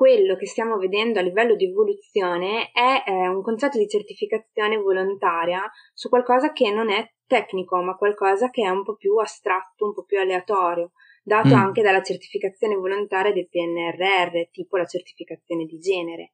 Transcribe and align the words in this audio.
quello 0.00 0.34
che 0.34 0.46
stiamo 0.46 0.78
vedendo 0.78 1.18
a 1.18 1.22
livello 1.22 1.54
di 1.54 1.66
evoluzione 1.66 2.70
è 2.72 3.04
eh, 3.06 3.28
un 3.28 3.42
concetto 3.42 3.76
di 3.76 3.86
certificazione 3.86 4.78
volontaria 4.78 5.70
su 5.92 6.08
qualcosa 6.08 6.52
che 6.52 6.72
non 6.72 6.88
è 6.88 7.06
tecnico, 7.26 7.82
ma 7.82 7.96
qualcosa 7.96 8.48
che 8.48 8.62
è 8.62 8.70
un 8.70 8.82
po' 8.82 8.96
più 8.96 9.14
astratto, 9.18 9.84
un 9.84 9.92
po' 9.92 10.04
più 10.04 10.18
aleatorio, 10.18 10.92
dato 11.22 11.48
mm. 11.48 11.52
anche 11.52 11.82
dalla 11.82 12.00
certificazione 12.00 12.76
volontaria 12.76 13.30
del 13.30 13.50
PNRR, 13.50 14.48
tipo 14.50 14.78
la 14.78 14.86
certificazione 14.86 15.66
di 15.66 15.78
genere. 15.78 16.32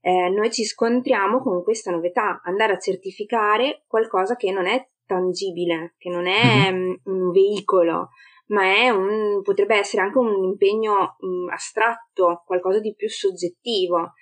Eh, 0.00 0.28
noi 0.28 0.52
ci 0.52 0.62
scontriamo 0.62 1.42
con 1.42 1.64
questa 1.64 1.90
novità, 1.90 2.40
andare 2.44 2.74
a 2.74 2.78
certificare 2.78 3.82
qualcosa 3.88 4.36
che 4.36 4.52
non 4.52 4.68
è 4.68 4.90
tangibile, 5.04 5.96
che 5.98 6.08
non 6.08 6.28
è 6.28 6.70
mm-hmm. 6.70 6.94
un 7.02 7.32
veicolo, 7.32 8.10
ma 8.48 8.92
un, 8.92 9.42
potrebbe 9.42 9.76
essere 9.76 10.02
anche 10.02 10.18
un 10.18 10.44
impegno 10.44 11.16
mh, 11.18 11.26
mm, 11.26 11.48
astratto, 11.50 12.42
qualcosa 12.46 12.80
di 12.80 12.94
più 12.94 13.08
soggettivo. 13.08 14.12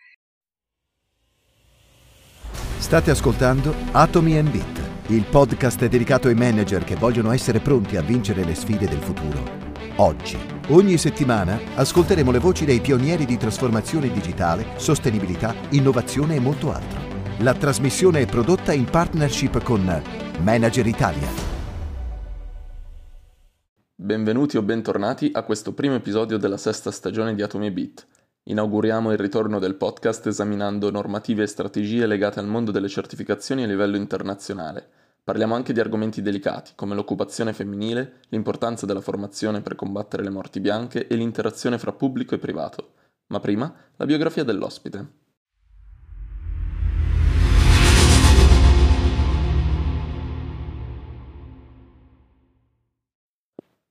State 2.78 3.10
ascoltando 3.10 3.74
Atomi 3.92 4.38
and 4.38 4.50
Bit, 4.50 5.08
il 5.08 5.24
podcast 5.24 5.84
dedicato 5.86 6.28
ai 6.28 6.34
manager 6.34 6.84
che 6.84 6.94
vogliono 6.94 7.32
essere 7.32 7.58
pronti 7.58 7.96
a 7.96 8.02
vincere 8.02 8.44
le 8.44 8.54
sfide 8.54 8.86
del 8.86 9.00
futuro. 9.00 9.64
Oggi, 9.96 10.38
ogni 10.68 10.96
settimana, 10.98 11.58
ascolteremo 11.74 12.30
le 12.30 12.38
voci 12.38 12.64
dei 12.64 12.80
pionieri 12.80 13.24
di 13.24 13.36
trasformazione 13.36 14.12
digitale, 14.12 14.66
sostenibilità, 14.76 15.54
innovazione 15.70 16.36
e 16.36 16.40
molto 16.40 16.70
altro. 16.70 17.14
La 17.38 17.54
trasmissione 17.54 18.20
è 18.20 18.26
prodotta 18.26 18.72
in 18.72 18.84
partnership 18.84 19.62
con 19.62 20.02
Manager 20.40 20.86
Italia. 20.86 21.45
Benvenuti 24.06 24.56
o 24.56 24.62
bentornati 24.62 25.32
a 25.34 25.42
questo 25.42 25.72
primo 25.72 25.96
episodio 25.96 26.38
della 26.38 26.58
sesta 26.58 26.92
stagione 26.92 27.34
di 27.34 27.42
Atomi 27.42 27.72
Beat. 27.72 28.06
Inauguriamo 28.44 29.10
il 29.10 29.18
ritorno 29.18 29.58
del 29.58 29.74
podcast 29.74 30.28
esaminando 30.28 30.92
normative 30.92 31.42
e 31.42 31.48
strategie 31.48 32.06
legate 32.06 32.38
al 32.38 32.46
mondo 32.46 32.70
delle 32.70 32.86
certificazioni 32.86 33.64
a 33.64 33.66
livello 33.66 33.96
internazionale. 33.96 34.88
Parliamo 35.24 35.56
anche 35.56 35.72
di 35.72 35.80
argomenti 35.80 36.22
delicati 36.22 36.70
come 36.76 36.94
l'occupazione 36.94 37.52
femminile, 37.52 38.20
l'importanza 38.28 38.86
della 38.86 39.00
formazione 39.00 39.60
per 39.60 39.74
combattere 39.74 40.22
le 40.22 40.30
morti 40.30 40.60
bianche 40.60 41.08
e 41.08 41.16
l'interazione 41.16 41.76
fra 41.76 41.90
pubblico 41.90 42.36
e 42.36 42.38
privato. 42.38 42.92
Ma 43.32 43.40
prima, 43.40 43.74
la 43.96 44.06
biografia 44.06 44.44
dell'ospite. 44.44 45.25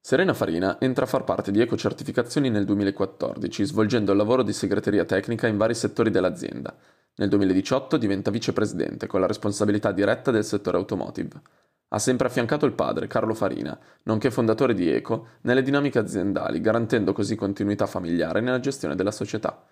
Serena 0.05 0.35
Farina 0.35 0.79
entra 0.79 1.05
a 1.05 1.07
far 1.07 1.23
parte 1.23 1.49
di 1.49 1.61
Ecocertificazioni 1.61 2.51
nel 2.51 2.63
2014, 2.65 3.65
svolgendo 3.65 4.11
il 4.11 4.19
lavoro 4.19 4.43
di 4.43 4.53
segreteria 4.53 5.03
tecnica 5.03 5.47
in 5.47 5.57
vari 5.57 5.73
settori 5.73 6.11
dell'azienda. 6.11 6.77
Nel 7.15 7.27
2018 7.29 7.97
diventa 7.97 8.29
vicepresidente 8.29 9.07
con 9.07 9.19
la 9.19 9.25
responsabilità 9.25 9.91
diretta 9.91 10.29
del 10.29 10.43
settore 10.43 10.77
automotive. 10.77 11.41
Ha 11.87 11.97
sempre 11.97 12.27
affiancato 12.27 12.67
il 12.67 12.73
padre, 12.73 13.07
Carlo 13.07 13.33
Farina, 13.33 13.75
nonché 14.03 14.29
fondatore 14.29 14.75
di 14.75 14.87
Eco, 14.91 15.29
nelle 15.41 15.63
dinamiche 15.63 15.97
aziendali, 15.97 16.61
garantendo 16.61 17.11
così 17.11 17.35
continuità 17.35 17.87
familiare 17.87 18.41
nella 18.41 18.59
gestione 18.59 18.93
della 18.93 19.09
società. 19.09 19.65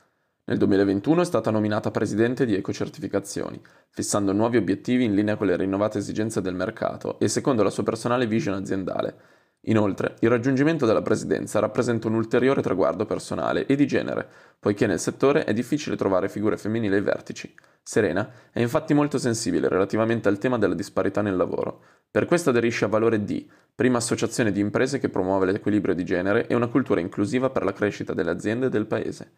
Nel 0.46 0.58
2021 0.58 1.22
è 1.22 1.26
stata 1.26 1.52
nominata 1.52 1.92
presidente 1.92 2.48
di 2.48 2.56
Ecocertificazioni, 2.56 3.62
fissando 3.92 4.34
nuovi 4.34 4.58
obiettivi 4.58 5.04
in 5.04 5.14
linea 5.14 5.36
con 5.36 5.46
le 5.46 5.58
rinnovate 5.58 6.00
esigenze 6.00 6.42
del 6.42 6.56
mercato 6.56 7.20
e 7.20 7.28
secondo 7.28 7.62
la 7.62 7.70
sua 7.70 7.84
personale 7.84 8.26
vision 8.26 8.56
aziendale, 8.56 9.33
Inoltre, 9.68 10.16
il 10.20 10.30
raggiungimento 10.30 10.86
della 10.86 11.02
presidenza 11.02 11.60
rappresenta 11.60 12.08
un 12.08 12.16
ulteriore 12.16 12.62
traguardo 12.62 13.06
personale 13.06 13.66
e 13.66 13.76
di 13.76 13.88
genere, 13.88 14.28
poiché 14.60 14.88
nel 14.88 15.00
settore 15.00 15.46
è 15.46 15.54
difficile 15.54 15.96
trovare 15.96 16.28
figure 16.28 16.58
femminili 16.58 16.96
ai 16.96 17.02
vertici. 17.02 17.54
Serena 17.82 18.30
è 18.52 18.60
infatti 18.60 18.94
molto 18.94 19.18
sensibile 19.18 19.70
relativamente 19.70 20.28
al 20.28 20.38
tema 20.38 20.58
della 20.58 20.74
disparità 20.74 21.22
nel 21.22 21.38
lavoro. 21.38 21.82
Per 22.12 22.26
questo 22.26 22.50
aderisce 22.50 22.86
a 22.86 22.90
Valore 22.90 23.24
D, 23.24 23.46
prima 23.74 23.98
associazione 23.98 24.52
di 24.52 24.60
imprese 24.60 25.00
che 25.00 25.10
promuove 25.10 25.50
l'equilibrio 25.50 25.96
di 25.96 26.04
genere 26.04 26.48
e 26.48 26.56
una 26.56 26.68
cultura 26.68 27.00
inclusiva 27.00 27.50
per 27.50 27.64
la 27.64 27.74
crescita 27.74 28.14
delle 28.14 28.32
aziende 28.32 28.66
e 28.66 28.70
del 28.70 28.86
paese. 28.86 29.32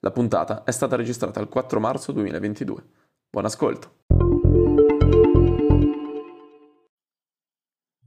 La 0.00 0.10
puntata 0.10 0.64
è 0.64 0.70
stata 0.72 0.96
registrata 0.96 1.40
il 1.40 1.48
4 1.48 1.80
marzo 1.80 2.12
2022. 2.12 2.82
Buon 3.30 3.44
ascolto! 3.46 4.39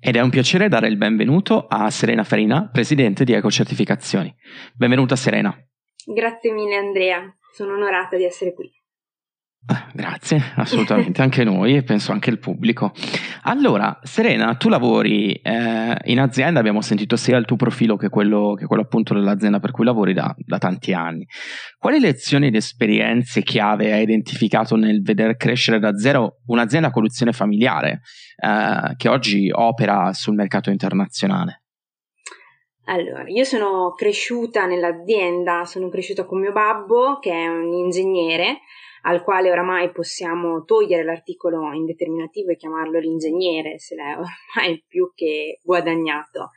Ed 0.06 0.18
è 0.18 0.20
un 0.20 0.30
piacere 0.30 0.68
dare 0.68 0.90
il 0.90 0.98
benvenuto 0.98 1.66
a 1.66 1.90
Serena 1.90 2.26
Farina, 2.26 2.70
presidente 2.70 3.24
di 3.24 3.32
Ecocertificazioni. 3.32 4.36
Benvenuta 4.76 5.16
Serena. 5.16 5.58
Grazie 6.06 6.52
mille 6.52 6.76
Andrea, 6.76 7.34
sono 7.54 7.76
onorata 7.76 8.18
di 8.18 8.26
essere 8.26 8.54
qui. 8.54 8.70
Ah, 9.66 9.90
grazie, 9.94 10.42
assolutamente, 10.58 11.22
anche 11.22 11.46
noi 11.46 11.78
e 11.78 11.84
penso 11.84 12.12
anche 12.12 12.30
il 12.30 12.38
pubblico. 12.38 12.92
Allora, 13.44 13.98
Serena, 14.04 14.56
tu 14.56 14.68
lavori 14.68 15.32
eh, 15.36 15.98
in 16.04 16.20
azienda, 16.20 16.60
abbiamo 16.60 16.82
sentito 16.82 17.16
sia 17.16 17.38
il 17.38 17.46
tuo 17.46 17.56
profilo 17.56 17.96
che 17.96 18.10
quello, 18.10 18.56
che 18.58 18.66
quello 18.66 18.82
appunto 18.82 19.14
dell'azienda 19.14 19.60
per 19.60 19.72
cui 19.72 19.86
lavori 19.86 20.14
da, 20.14 20.36
da, 20.38 20.58
tanti 20.58 20.92
anni. 20.92 21.26
Quali 21.78 22.02
lezioni 22.02 22.48
ed 22.48 22.56
esperienze 22.56 23.42
chiave 23.42 23.94
hai 23.94 24.04
identificato 24.04 24.76
nel 24.76 25.02
veder 25.02 25.38
crescere 25.38 25.80
da 25.80 25.96
zero 25.98 26.42
un'azienda 26.48 26.90
a 26.90 26.92
conduzione 26.92 27.32
familiare 27.32 28.02
eh, 28.36 28.96
che 28.98 29.08
oggi 29.08 29.50
opera 29.50 30.12
sul 30.12 30.36
mercato 30.36 30.72
internazionale? 30.72 31.62
Allora, 32.88 33.24
io 33.28 33.46
sono 33.46 33.94
cresciuta 33.96 34.66
nell'azienda, 34.66 35.64
sono 35.64 35.88
cresciuta 35.88 36.26
con 36.26 36.42
mio 36.42 36.52
babbo 36.52 37.18
che 37.20 37.32
è 37.32 37.48
un 37.48 37.72
ingegnere 37.72 38.60
al 39.06 39.24
quale 39.24 39.52
oramai 39.52 39.92
possiamo 39.92 40.64
togliere 40.64 41.04
l'articolo 41.04 41.74
indeterminativo 41.74 42.52
e 42.52 42.56
chiamarlo 42.56 43.00
l'ingegnere, 43.00 43.80
se 43.80 43.96
l'è 43.96 44.12
ormai 44.12 44.84
più 44.88 45.12
che 45.14 45.60
guadagnato. 45.62 46.52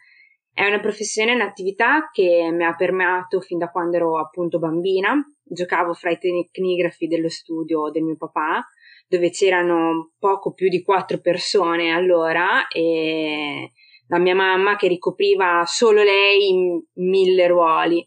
È 0.53 0.67
una 0.67 0.81
professione, 0.81 1.35
un'attività 1.35 2.09
che 2.11 2.49
mi 2.53 2.65
ha 2.65 2.75
permeato 2.75 3.41
fin 3.41 3.59
da 3.59 3.69
quando 3.71 3.97
ero 3.97 4.19
appunto 4.19 4.59
bambina. 4.59 5.15
Giocavo 5.43 5.93
fra 5.93 6.11
i 6.11 6.19
tecnigrafi 6.19 7.07
dello 7.07 7.29
studio 7.29 7.91
del 7.91 8.05
mio 8.05 8.17
papà, 8.17 8.65
dove 9.07 9.31
c'erano 9.31 10.13
poco 10.19 10.53
più 10.53 10.69
di 10.69 10.83
quattro 10.83 11.21
persone 11.21 11.93
allora 11.93 12.69
e 12.69 13.71
la 14.09 14.19
mia 14.19 14.35
mamma 14.35 14.77
che 14.77 14.89
ricopriva 14.89 15.63
solo 15.67 16.03
lei 16.03 16.81
mille 16.95 17.47
ruoli 17.49 18.07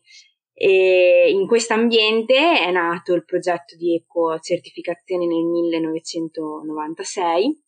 e 0.62 1.32
in 1.32 1.48
questo 1.48 1.74
ambiente 1.74 2.36
è 2.36 2.70
nato 2.70 3.14
il 3.14 3.24
progetto 3.24 3.78
di 3.78 3.96
eco 3.96 4.38
certificazione 4.40 5.26
nel 5.26 5.46
1996, 5.46 7.64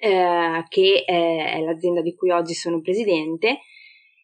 eh, 0.00 0.64
che 0.68 1.04
è, 1.06 1.60
l'azienda 1.60 2.00
di 2.00 2.16
cui 2.16 2.32
oggi 2.32 2.54
sono 2.54 2.80
presidente, 2.80 3.60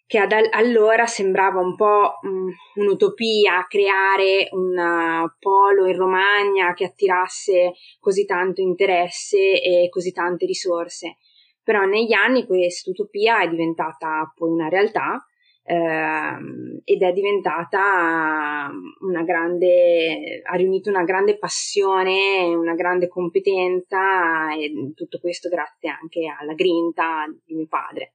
che 0.08 0.18
ad 0.18 0.32
allora 0.50 1.06
sembrava 1.06 1.60
un 1.60 1.76
po' 1.76 2.18
um, 2.22 2.52
un'utopia 2.74 3.64
creare 3.68 4.48
un 4.50 5.30
polo 5.38 5.86
in 5.86 5.94
Romagna 5.94 6.74
che 6.74 6.86
attirasse 6.86 7.74
così 8.00 8.24
tanto 8.24 8.60
interesse 8.60 9.62
e 9.62 9.88
così 9.88 10.10
tante 10.10 10.46
risorse. 10.46 11.18
Però 11.62 11.84
negli 11.84 12.12
anni 12.12 12.44
questa 12.44 12.90
utopia 12.90 13.40
è 13.40 13.48
diventata 13.48 14.32
poi 14.34 14.50
una 14.50 14.68
realtà 14.68 15.24
eh, 15.68 16.82
ed 16.84 17.02
è 17.02 17.12
diventata 17.12 18.70
una 19.00 19.22
grande, 19.22 20.40
ha 20.42 20.56
riunito 20.56 20.88
una 20.88 21.04
grande 21.04 21.36
passione, 21.36 22.54
una 22.54 22.74
grande 22.74 23.06
competenza 23.06 24.54
e 24.54 24.92
tutto 24.94 25.18
questo 25.20 25.50
grazie 25.50 25.90
anche 25.90 26.20
alla 26.26 26.54
grinta 26.54 27.26
di 27.44 27.54
mio 27.54 27.66
padre. 27.66 28.14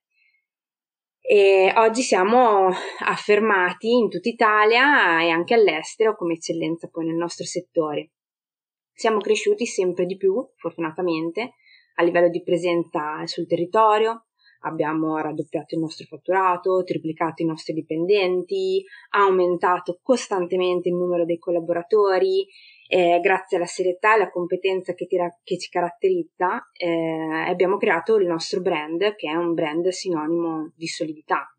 E 1.21 1.71
oggi 1.75 2.01
siamo 2.01 2.69
affermati 3.05 3.91
in 3.91 4.09
tutta 4.09 4.29
Italia 4.29 5.21
e 5.21 5.29
anche 5.29 5.53
all'estero 5.53 6.15
come 6.15 6.33
eccellenza 6.33 6.89
poi 6.89 7.05
nel 7.05 7.15
nostro 7.15 7.45
settore. 7.45 8.13
Siamo 8.91 9.19
cresciuti 9.19 9.67
sempre 9.67 10.05
di 10.05 10.17
più, 10.17 10.43
fortunatamente, 10.55 11.53
a 11.97 12.03
livello 12.03 12.29
di 12.29 12.41
presenza 12.41 13.25
sul 13.27 13.45
territorio, 13.45 14.25
abbiamo 14.63 15.17
raddoppiato 15.17 15.75
il 15.75 15.81
nostro 15.81 16.05
fatturato, 16.05 16.83
triplicato 16.83 17.41
i 17.41 17.45
nostri 17.45 17.73
dipendenti, 17.73 18.83
aumentato 19.11 19.99
costantemente 20.01 20.89
il 20.89 20.95
numero 20.95 21.25
dei 21.25 21.37
collaboratori, 21.37 22.45
eh, 22.87 23.19
grazie 23.21 23.57
alla 23.57 23.65
serietà 23.65 24.11
e 24.11 24.15
alla 24.15 24.29
competenza 24.29 24.93
che, 24.93 25.07
tira, 25.07 25.29
che 25.43 25.57
ci 25.57 25.69
caratterizza, 25.69 26.69
eh, 26.73 27.47
abbiamo 27.47 27.77
creato 27.77 28.17
il 28.17 28.27
nostro 28.27 28.61
brand, 28.61 29.15
che 29.15 29.29
è 29.29 29.35
un 29.35 29.53
brand 29.53 29.87
sinonimo 29.87 30.71
di 30.75 30.87
solidità. 30.87 31.55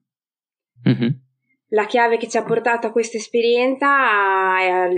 Mm-hmm 0.87 1.24
la 1.75 1.87
chiave 1.87 2.19
che 2.19 2.29
ci 2.29 2.37
ha 2.37 2.45
portato 2.45 2.87
a 2.87 2.93
questa 2.93 3.17
esperienza 3.17 4.61
e, 4.61 4.95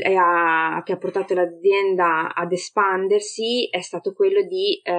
che 0.84 0.92
ha 0.92 0.98
portato 0.98 1.34
l'azienda 1.34 2.34
ad 2.34 2.52
espandersi 2.52 3.66
è 3.70 3.80
stato 3.80 4.12
quello 4.12 4.42
di 4.42 4.80
eh, 4.82 4.94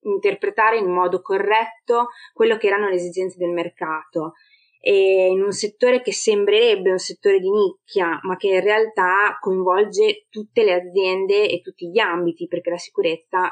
interpretare 0.00 0.78
in 0.78 0.90
modo 0.90 1.20
corretto 1.20 2.08
quello 2.32 2.56
che 2.56 2.66
erano 2.66 2.88
le 2.88 2.94
esigenze 2.94 3.36
del 3.38 3.50
mercato 3.50 4.32
e 4.80 5.28
in 5.30 5.42
un 5.42 5.52
settore 5.52 6.00
che 6.00 6.12
sembrerebbe 6.12 6.90
un 6.90 6.98
settore 6.98 7.38
di 7.38 7.50
nicchia, 7.50 8.18
ma 8.22 8.36
che 8.36 8.48
in 8.48 8.60
realtà 8.60 9.36
coinvolge 9.38 10.26
tutte 10.28 10.64
le 10.64 10.72
aziende 10.72 11.48
e 11.48 11.60
tutti 11.60 11.88
gli 11.88 12.00
ambiti, 12.00 12.48
perché 12.48 12.70
la 12.70 12.78
sicurezza 12.78 13.48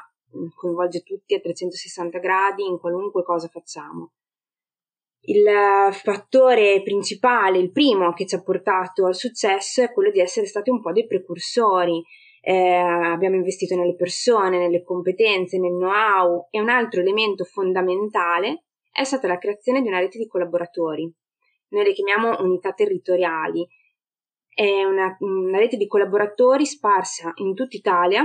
coinvolge 0.57 1.03
tutti 1.03 1.35
a 1.35 1.41
360 1.41 2.19
gradi 2.19 2.65
in 2.65 2.81
qualunque 2.81 3.23
cosa 3.23 3.47
facciamo. 3.47 4.11
Il 5.23 5.45
fattore 5.93 6.83
principale, 6.83 7.59
il 7.59 7.73
primo 7.73 8.13
che 8.15 8.27
ci 8.27 8.35
ha 8.35 8.43
portato 8.43 9.07
al 9.07 9.15
successo 9.15 9.83
è 9.83 9.93
quello 9.93 10.11
di 10.11 10.21
essere 10.21 10.47
stati 10.47 10.71
un 10.71 10.81
po' 10.81 10.93
dei 10.93 11.07
precursori. 11.07 12.03
Eh, 12.43 12.57
abbiamo 12.57 13.37
investito 13.37 13.77
nelle 13.77 13.95
persone, 13.95 14.57
nelle 14.57 14.83
competenze, 14.83 15.59
nel 15.59 15.73
know-how 15.73 16.49
e 16.51 16.59
un 16.59 16.71
altro 16.71 17.03
elemento 17.03 17.45
fondamentale 17.45 18.65
è 18.93 19.05
stata 19.05 19.29
la 19.29 19.39
creazione 19.39 19.83
di 19.83 19.89
una 19.89 19.99
rete 19.99 20.19
di 20.19 20.27
collaboratori. 20.27 21.11
Noi 21.69 21.85
le 21.85 21.93
chiamiamo 21.93 22.41
unità 22.43 22.73
territoriali. 22.73 23.67
È 24.53 24.85
una, 24.85 25.17
una 25.21 25.59
rete 25.59 25.77
di 25.77 25.87
collaboratori 25.87 26.67
sparsa 26.67 27.33
in 27.37 27.55
tutta 27.55 27.77
Italia 27.77 28.25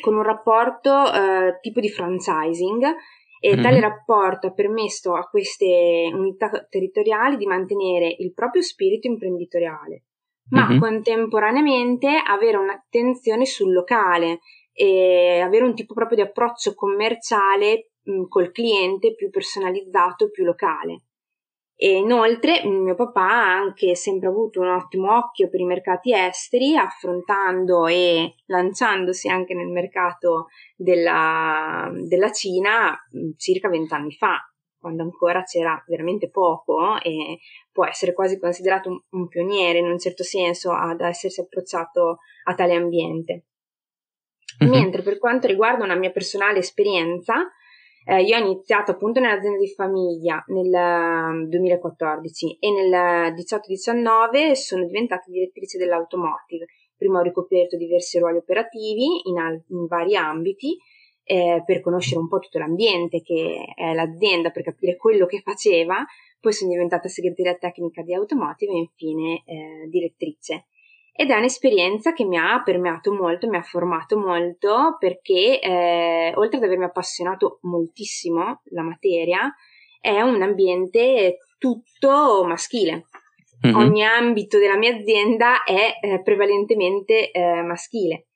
con 0.00 0.14
un 0.14 0.22
rapporto 0.22 1.12
eh, 1.12 1.58
tipo 1.60 1.80
di 1.80 1.90
franchising 1.90 2.94
e 3.40 3.52
mm-hmm. 3.52 3.62
tale 3.62 3.80
rapporto 3.80 4.48
ha 4.48 4.52
permesso 4.52 5.14
a 5.14 5.28
queste 5.28 6.10
unità 6.12 6.66
territoriali 6.68 7.36
di 7.36 7.46
mantenere 7.46 8.14
il 8.18 8.32
proprio 8.32 8.62
spirito 8.62 9.06
imprenditoriale, 9.06 10.04
ma 10.50 10.68
mm-hmm. 10.68 10.78
contemporaneamente 10.78 12.20
avere 12.24 12.56
un'attenzione 12.56 13.44
sul 13.46 13.72
locale 13.72 14.40
e 14.72 15.40
avere 15.40 15.64
un 15.64 15.74
tipo 15.74 15.94
proprio 15.94 16.22
di 16.22 16.28
approccio 16.28 16.74
commerciale 16.74 17.90
mh, 18.02 18.28
col 18.28 18.52
cliente 18.52 19.14
più 19.14 19.30
personalizzato, 19.30 20.30
più 20.30 20.44
locale. 20.44 21.02
E 21.80 21.92
inoltre 21.92 22.64
mio 22.64 22.96
papà 22.96 23.28
ha 23.28 23.56
anche 23.56 23.94
sempre 23.94 24.26
avuto 24.26 24.60
un 24.60 24.66
ottimo 24.66 25.16
occhio 25.16 25.48
per 25.48 25.60
i 25.60 25.64
mercati 25.64 26.12
esteri, 26.12 26.76
affrontando 26.76 27.86
e 27.86 28.34
lanciandosi 28.46 29.28
anche 29.28 29.54
nel 29.54 29.68
mercato 29.68 30.48
della, 30.74 31.88
della 32.08 32.32
Cina 32.32 32.98
circa 33.36 33.68
vent'anni 33.68 34.10
fa, 34.10 34.40
quando 34.76 35.04
ancora 35.04 35.44
c'era 35.44 35.80
veramente 35.86 36.28
poco 36.30 37.00
e 37.00 37.38
può 37.70 37.86
essere 37.86 38.12
quasi 38.12 38.40
considerato 38.40 38.88
un, 38.88 39.00
un 39.10 39.28
pioniere 39.28 39.78
in 39.78 39.86
un 39.86 40.00
certo 40.00 40.24
senso 40.24 40.72
ad 40.72 41.00
essersi 41.00 41.40
approcciato 41.40 42.18
a 42.46 42.54
tale 42.56 42.74
ambiente. 42.74 43.44
Mm-hmm. 44.64 44.72
Mentre 44.72 45.02
per 45.02 45.18
quanto 45.18 45.46
riguarda 45.46 45.84
una 45.84 45.94
mia 45.94 46.10
personale 46.10 46.58
esperienza, 46.58 47.48
eh, 48.04 48.22
io 48.22 48.36
ho 48.36 48.40
iniziato 48.40 48.92
appunto 48.92 49.20
nell'azienda 49.20 49.58
di 49.58 49.68
famiglia 49.68 50.42
nel 50.48 51.48
2014 51.48 52.56
e 52.58 52.70
nel 52.70 53.34
18-19 53.34 54.52
sono 54.52 54.84
diventata 54.84 55.24
direttrice 55.30 55.78
dell'automotive. 55.78 56.66
Prima 56.96 57.20
ho 57.20 57.22
ricoperto 57.22 57.76
diversi 57.76 58.18
ruoli 58.18 58.38
operativi 58.38 59.28
in, 59.28 59.38
al- 59.38 59.62
in 59.68 59.86
vari 59.86 60.16
ambiti 60.16 60.76
eh, 61.22 61.62
per 61.64 61.80
conoscere 61.80 62.20
un 62.20 62.28
po' 62.28 62.38
tutto 62.38 62.58
l'ambiente 62.58 63.20
che 63.20 63.72
è 63.74 63.92
l'azienda, 63.92 64.50
per 64.50 64.62
capire 64.62 64.96
quello 64.96 65.26
che 65.26 65.40
faceva. 65.44 66.04
Poi 66.40 66.52
sono 66.52 66.70
diventata 66.70 67.08
segretaria 67.08 67.56
tecnica 67.56 68.02
di 68.02 68.14
automotive 68.14 68.72
e 68.72 68.78
infine 68.78 69.42
eh, 69.44 69.88
direttrice 69.88 70.66
ed 71.20 71.32
è 71.32 71.36
un'esperienza 71.36 72.12
che 72.12 72.24
mi 72.24 72.38
ha 72.38 72.62
permeato 72.62 73.12
molto, 73.12 73.48
mi 73.48 73.56
ha 73.56 73.62
formato 73.62 74.16
molto 74.16 74.94
perché 75.00 75.58
eh, 75.58 76.32
oltre 76.36 76.58
ad 76.58 76.62
avermi 76.62 76.84
appassionato 76.84 77.58
moltissimo 77.62 78.62
la 78.66 78.82
materia, 78.82 79.52
è 80.00 80.20
un 80.20 80.40
ambiente 80.42 81.38
tutto 81.58 82.44
maschile. 82.46 83.06
Mm-hmm. 83.66 83.76
Ogni 83.76 84.04
ambito 84.04 84.60
della 84.60 84.76
mia 84.76 84.94
azienda 84.94 85.64
è 85.64 85.98
eh, 86.00 86.22
prevalentemente 86.22 87.32
eh, 87.32 87.62
maschile. 87.62 88.26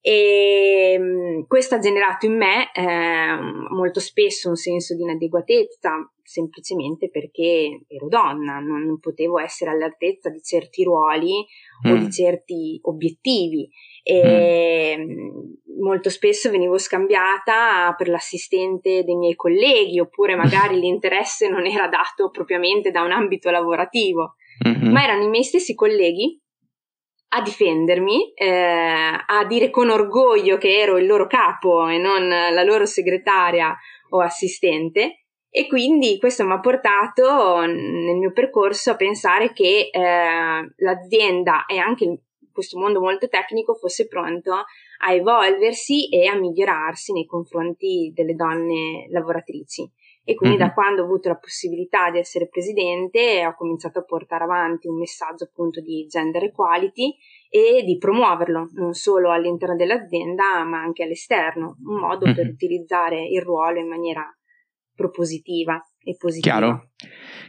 E 0.00 0.96
mh, 0.96 1.04
mm, 1.04 1.42
questo 1.48 1.74
ha 1.74 1.80
generato 1.80 2.26
in 2.26 2.36
me 2.36 2.70
eh, 2.72 3.36
molto 3.68 3.98
spesso 3.98 4.48
un 4.48 4.54
senso 4.54 4.94
di 4.94 5.02
inadeguatezza, 5.02 6.12
semplicemente 6.22 7.10
perché 7.10 7.82
ero 7.86 8.08
donna, 8.08 8.58
non 8.58 8.98
potevo 9.00 9.38
essere 9.38 9.70
all'altezza 9.70 10.30
di 10.30 10.40
certi 10.42 10.84
ruoli 10.84 11.44
mm. 11.86 11.90
o 11.90 11.96
di 11.96 12.04
mm. 12.04 12.10
certi 12.10 12.78
obiettivi 12.82 13.68
e 14.02 14.96
mm. 14.98 15.80
molto 15.82 16.10
spesso 16.10 16.50
venivo 16.50 16.78
scambiata 16.78 17.94
per 17.96 18.08
l'assistente 18.08 19.04
dei 19.04 19.16
miei 19.16 19.34
colleghi 19.34 20.00
oppure 20.00 20.36
magari 20.36 20.78
l'interesse 20.80 21.48
non 21.48 21.66
era 21.66 21.88
dato 21.88 22.30
propriamente 22.30 22.90
da 22.90 23.02
un 23.02 23.12
ambito 23.12 23.50
lavorativo, 23.50 24.36
mm-hmm. 24.66 24.90
ma 24.90 25.02
erano 25.02 25.24
i 25.24 25.28
miei 25.28 25.44
stessi 25.44 25.74
colleghi 25.74 26.40
a 27.34 27.40
difendermi, 27.40 28.34
eh, 28.34 29.24
a 29.26 29.44
dire 29.48 29.70
con 29.70 29.88
orgoglio 29.88 30.58
che 30.58 30.78
ero 30.78 30.98
il 30.98 31.06
loro 31.06 31.26
capo 31.26 31.88
e 31.88 31.96
non 31.96 32.28
la 32.28 32.62
loro 32.62 32.84
segretaria 32.84 33.74
o 34.10 34.20
assistente 34.20 35.21
e 35.54 35.66
quindi 35.66 36.18
questo 36.18 36.46
mi 36.46 36.52
ha 36.52 36.60
portato 36.60 37.60
nel 37.60 38.16
mio 38.16 38.32
percorso 38.32 38.92
a 38.92 38.96
pensare 38.96 39.52
che 39.52 39.90
eh, 39.92 40.72
l'azienda 40.76 41.66
e 41.66 41.76
anche 41.76 42.22
questo 42.50 42.78
mondo 42.78 43.00
molto 43.00 43.28
tecnico 43.28 43.74
fosse 43.74 44.08
pronto 44.08 44.54
a 44.54 45.12
evolversi 45.12 46.08
e 46.08 46.26
a 46.26 46.38
migliorarsi 46.38 47.12
nei 47.12 47.26
confronti 47.26 48.12
delle 48.14 48.34
donne 48.34 49.08
lavoratrici. 49.10 49.90
E 50.24 50.34
quindi 50.36 50.56
mm-hmm. 50.56 50.68
da 50.68 50.72
quando 50.72 51.02
ho 51.02 51.04
avuto 51.04 51.28
la 51.28 51.36
possibilità 51.36 52.08
di 52.10 52.18
essere 52.18 52.48
presidente 52.48 53.44
ho 53.44 53.54
cominciato 53.54 53.98
a 53.98 54.04
portare 54.04 54.44
avanti 54.44 54.88
un 54.88 54.96
messaggio 54.96 55.44
appunto 55.44 55.82
di 55.82 56.06
gender 56.06 56.44
equality 56.44 57.14
e 57.50 57.82
di 57.84 57.98
promuoverlo 57.98 58.70
non 58.76 58.94
solo 58.94 59.32
all'interno 59.32 59.76
dell'azienda 59.76 60.64
ma 60.64 60.80
anche 60.80 61.02
all'esterno, 61.02 61.76
un 61.84 61.98
modo 61.98 62.24
mm-hmm. 62.24 62.34
per 62.34 62.46
utilizzare 62.46 63.26
il 63.26 63.42
ruolo 63.42 63.80
in 63.80 63.88
maniera 63.88 64.26
propositiva 64.94 65.80
e 66.04 66.16
positiva. 66.16 66.56
Chiaro, 66.56 66.90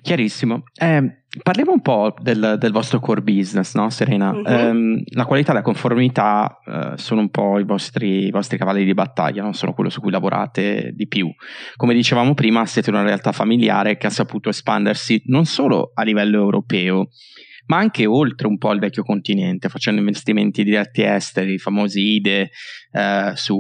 chiarissimo. 0.02 0.64
Eh, 0.80 1.24
parliamo 1.42 1.72
un 1.72 1.82
po' 1.82 2.14
del, 2.22 2.56
del, 2.60 2.72
vostro 2.72 3.00
core 3.00 3.22
business, 3.22 3.74
no, 3.76 3.90
Serena? 3.90 4.32
Uh-huh. 4.32 4.46
Eh, 4.46 5.04
la 5.14 5.26
qualità 5.26 5.52
e 5.52 5.56
la 5.56 5.62
conformità 5.62 6.60
eh, 6.66 6.98
sono 6.98 7.22
un 7.22 7.30
po' 7.30 7.60
i 7.60 7.64
vostri, 7.64 8.28
i 8.28 8.32
vostri, 8.32 8.58
cavalli 8.58 8.86
di 8.86 8.94
battaglia, 8.94 9.42
non 9.42 9.54
sono 9.54 9.74
quello 9.74 9.90
su 9.90 10.02
cui 10.02 10.12
lavorate 10.12 10.92
di 10.94 11.08
più. 11.08 11.30
Come 11.76 11.94
dicevamo 11.94 12.34
prima, 12.34 12.66
siete 12.66 12.90
una 12.90 13.04
realtà 13.04 13.32
familiare 13.32 13.98
che 13.98 14.08
ha 14.08 14.12
saputo 14.12 14.50
espandersi 14.50 15.22
non 15.26 15.46
solo 15.46 15.92
a 15.94 16.04
livello 16.04 16.38
europeo, 16.38 17.10
ma 17.66 17.78
anche 17.78 18.06
oltre 18.06 18.48
un 18.48 18.58
po' 18.58 18.70
al 18.70 18.80
vecchio 18.80 19.04
continente, 19.04 19.70
facendo 19.70 20.00
investimenti 20.02 20.64
diretti 20.64 21.02
esteri, 21.04 21.54
i 21.54 21.58
famosi 21.58 22.16
IDE 22.16 22.50
eh, 22.92 23.32
su, 23.36 23.56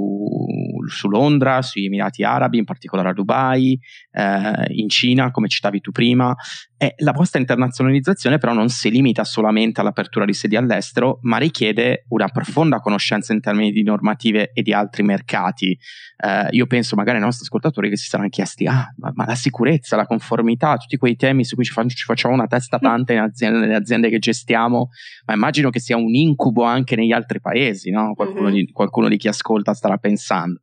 su, 0.87 1.07
Londra, 1.09 1.61
sugli 1.61 1.85
Emirati 1.85 2.23
Arabi, 2.23 2.57
in 2.57 2.65
particolare 2.65 3.09
a 3.09 3.13
Dubai, 3.13 3.79
eh, 4.11 4.65
in 4.69 4.89
Cina, 4.89 5.31
come 5.31 5.47
citavi 5.47 5.81
tu 5.81 5.91
prima. 5.91 6.35
E 6.77 6.95
la 6.97 7.13
vostra 7.13 7.39
internazionalizzazione 7.39 8.39
però 8.39 8.53
non 8.53 8.67
si 8.67 8.91
limita 8.91 9.23
solamente 9.23 9.79
all'apertura 9.79 10.25
di 10.25 10.33
sedi 10.33 10.57
all'estero, 10.57 11.19
ma 11.21 11.37
richiede 11.37 12.05
una 12.09 12.27
profonda 12.27 12.79
conoscenza 12.79 13.31
in 13.31 13.39
termini 13.39 13.71
di 13.71 13.83
normative 13.83 14.51
e 14.53 14.61
di 14.61 14.73
altri 14.73 15.03
mercati. 15.03 15.77
Eh, 16.17 16.47
io 16.51 16.65
penso 16.67 16.97
magari 16.97 17.17
ai 17.17 17.23
nostri 17.23 17.45
ascoltatori 17.45 17.89
che 17.89 17.95
si 17.95 18.07
saranno 18.07 18.29
chiesti, 18.29 18.65
ah, 18.65 18.93
ma, 18.97 19.11
ma 19.13 19.25
la 19.25 19.35
sicurezza, 19.35 19.95
la 19.95 20.05
conformità, 20.05 20.75
tutti 20.75 20.97
quei 20.97 21.15
temi 21.15 21.45
su 21.45 21.55
cui 21.55 21.63
ci, 21.63 21.71
fa, 21.71 21.85
ci 21.87 22.03
facciamo 22.03 22.33
una 22.33 22.47
testa 22.47 22.79
tanta 22.79 23.13
in 23.13 23.19
aziende, 23.19 23.59
nelle 23.59 23.75
aziende 23.75 24.09
che 24.09 24.19
gestiamo, 24.19 24.89
ma 25.25 25.33
immagino 25.33 25.69
che 25.69 25.79
sia 25.79 25.95
un 25.95 26.13
incubo 26.13 26.63
anche 26.63 26.97
negli 26.97 27.11
altri 27.11 27.39
paesi, 27.39 27.91
no? 27.91 28.13
qualcuno, 28.13 28.49
mm-hmm. 28.49 28.53
di, 28.55 28.71
qualcuno 28.71 29.07
di 29.07 29.17
chi 29.17 29.29
ascolta 29.29 29.73
starà 29.73 29.97
pensando. 29.97 30.61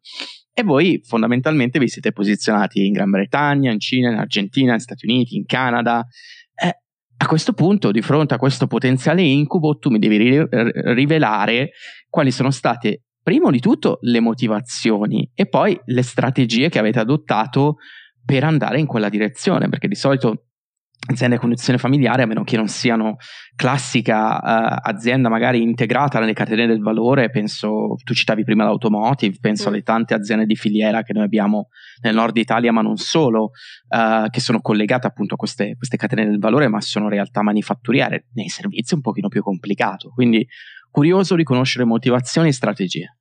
E 0.52 0.62
voi 0.62 1.00
fondamentalmente 1.04 1.78
vi 1.78 1.88
siete 1.88 2.12
posizionati 2.12 2.86
in 2.86 2.92
Gran 2.92 3.10
Bretagna, 3.10 3.72
in 3.72 3.80
Cina, 3.80 4.10
in 4.10 4.18
Argentina, 4.18 4.74
in 4.74 4.80
Stati 4.80 5.06
Uniti, 5.06 5.36
in 5.36 5.46
Canada. 5.46 6.06
Eh, 6.54 6.76
a 7.16 7.26
questo 7.26 7.52
punto, 7.52 7.90
di 7.90 8.02
fronte 8.02 8.34
a 8.34 8.38
questo 8.38 8.66
potenziale 8.66 9.22
incubo, 9.22 9.78
tu 9.78 9.90
mi 9.90 9.98
devi 9.98 10.16
ri- 10.16 10.46
rivelare 10.94 11.70
quali 12.08 12.30
sono 12.30 12.50
state, 12.50 13.04
prima 13.22 13.50
di 13.50 13.60
tutto, 13.60 13.98
le 14.02 14.20
motivazioni 14.20 15.30
e 15.34 15.46
poi 15.46 15.78
le 15.84 16.02
strategie 16.02 16.68
che 16.68 16.78
avete 16.78 16.98
adottato 16.98 17.76
per 18.24 18.44
andare 18.44 18.80
in 18.80 18.86
quella 18.86 19.08
direzione, 19.08 19.68
perché 19.68 19.88
di 19.88 19.94
solito 19.94 20.49
aziende 21.08 21.36
a 21.36 21.38
condizione 21.38 21.78
familiare, 21.78 22.22
a 22.22 22.26
meno 22.26 22.44
che 22.44 22.56
non 22.56 22.68
siano 22.68 23.16
classica 23.56 24.36
uh, 24.36 24.78
azienda 24.82 25.28
magari 25.28 25.62
integrata 25.62 26.20
nelle 26.20 26.34
catene 26.34 26.66
del 26.66 26.80
valore, 26.80 27.30
penso, 27.30 27.94
tu 28.04 28.12
citavi 28.12 28.44
prima 28.44 28.64
l'automotive, 28.64 29.38
penso 29.40 29.68
mm. 29.68 29.72
alle 29.72 29.82
tante 29.82 30.14
aziende 30.14 30.44
di 30.44 30.56
filiera 30.56 31.02
che 31.02 31.14
noi 31.14 31.24
abbiamo 31.24 31.68
nel 32.02 32.14
nord 32.14 32.36
Italia, 32.36 32.70
ma 32.70 32.82
non 32.82 32.96
solo, 32.96 33.50
uh, 33.88 34.28
che 34.28 34.40
sono 34.40 34.60
collegate 34.60 35.06
appunto 35.06 35.34
a 35.34 35.36
queste, 35.36 35.74
queste, 35.76 35.96
catene 35.96 36.26
del 36.26 36.38
valore, 36.38 36.68
ma 36.68 36.80
sono 36.80 37.08
realtà 37.08 37.42
manifatturiere, 37.42 38.26
nei 38.34 38.48
servizi 38.48 38.92
è 38.92 38.96
un 38.96 39.02
pochino 39.02 39.28
più 39.28 39.42
complicato, 39.42 40.10
quindi 40.10 40.46
curioso 40.90 41.34
di 41.34 41.44
conoscere 41.44 41.84
motivazioni 41.84 42.48
e 42.48 42.52
strategie. 42.52 43.16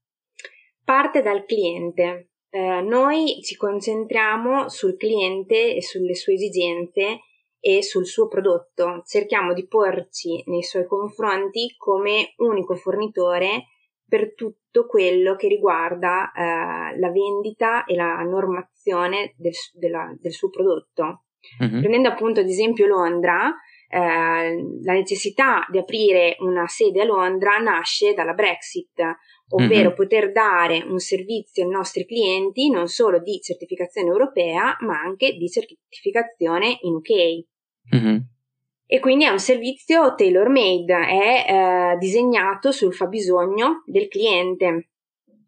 Parte 0.84 1.22
dal 1.22 1.46
cliente. 1.46 2.32
Eh, 2.52 2.82
noi 2.82 3.42
ci 3.44 3.56
concentriamo 3.56 4.70
sul 4.70 4.98
cliente 4.98 5.76
e 5.76 5.84
sulle 5.84 6.16
sue 6.16 6.34
esigenze 6.34 7.20
e 7.60 7.84
sul 7.84 8.06
suo 8.06 8.28
prodotto. 8.28 9.04
Cerchiamo 9.06 9.54
di 9.54 9.68
porci 9.68 10.44
nei 10.48 10.64
suoi 10.64 10.86
confronti 10.86 11.76
come 11.78 12.34
unico 12.38 12.76
fornitore 12.76 13.66
per 14.08 14.34
tutto 14.34 14.88
quello 14.88 15.36
che 15.36 15.48
riguarda 15.48 16.32
eh, 16.32 17.00
la 17.00 17.12
vendita 17.12 17.86
e 17.86 17.96
la 17.96 18.22
normazione 18.24 19.36
del, 19.38 19.54
della, 19.74 20.14
del 20.20 20.32
suo 20.32 20.50
prodotto. 20.50 21.26
Mm-hmm. 21.64 21.80
Prendendo 21.80 22.10
appunto 22.10 22.40
ad 22.40 22.48
esempio 22.48 22.88
Londra, 22.88 23.54
eh, 23.88 24.80
la 24.84 24.94
necessità 24.94 25.66
di 25.70 25.78
aprire 25.78 26.36
una 26.40 26.68
sede 26.68 27.02
a 27.02 27.06
Londra 27.06 27.58
nasce 27.58 28.14
dalla 28.14 28.34
Brexit, 28.34 29.00
ovvero 29.50 29.88
mm-hmm. 29.88 29.96
poter 29.96 30.32
dare 30.32 30.84
un 30.86 31.00
servizio 31.00 31.64
ai 31.64 31.70
nostri 31.70 32.06
clienti 32.06 32.70
non 32.70 32.88
solo 32.88 33.20
di 33.20 33.40
certificazione 33.42 34.10
europea, 34.10 34.78
ma 34.82 35.00
anche 35.00 35.34
di 35.34 35.50
certificazione 35.50 36.78
in 36.82 36.96
UK. 36.96 37.96
Mm-hmm. 37.96 38.18
E 38.92 39.00
quindi 39.00 39.26
è 39.26 39.30
un 39.30 39.40
servizio 39.40 40.16
tailor 40.16 40.50
made, 40.50 40.94
è 40.94 41.46
eh, 41.48 41.98
disegnato 42.00 42.72
sul 42.72 42.94
fabbisogno 42.94 43.84
del 43.86 44.08
cliente. 44.08 44.90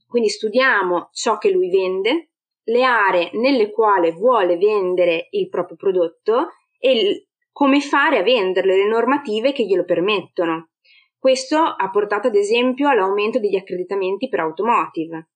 Quindi 0.08 0.30
studiamo 0.30 1.10
ciò 1.12 1.38
che 1.38 1.50
lui 1.50 1.70
vende, 1.70 2.30
le 2.66 2.84
aree 2.84 3.32
nelle 3.34 3.72
quali 3.72 4.12
vuole 4.12 4.58
vendere 4.58 5.28
il 5.32 5.50
proprio 5.50 5.76
prodotto 5.76 6.50
e 6.78 6.92
il, 6.92 7.28
come 7.52 7.82
fare 7.82 8.20
a 8.20 8.24
venderlo, 8.24 8.76
le 8.76 8.88
normative 8.88 9.54
che 9.54 9.66
glielo 9.66 9.86
permettono. 9.86 10.71
Questo 11.22 11.58
ha 11.58 11.90
portato 11.92 12.30
ad 12.30 12.36
esempio 12.36 12.90
all'aumento 12.90 13.38
degli 13.38 13.56
accreditamenti 13.56 14.28
per 14.28 14.40
automotive. 14.40 15.30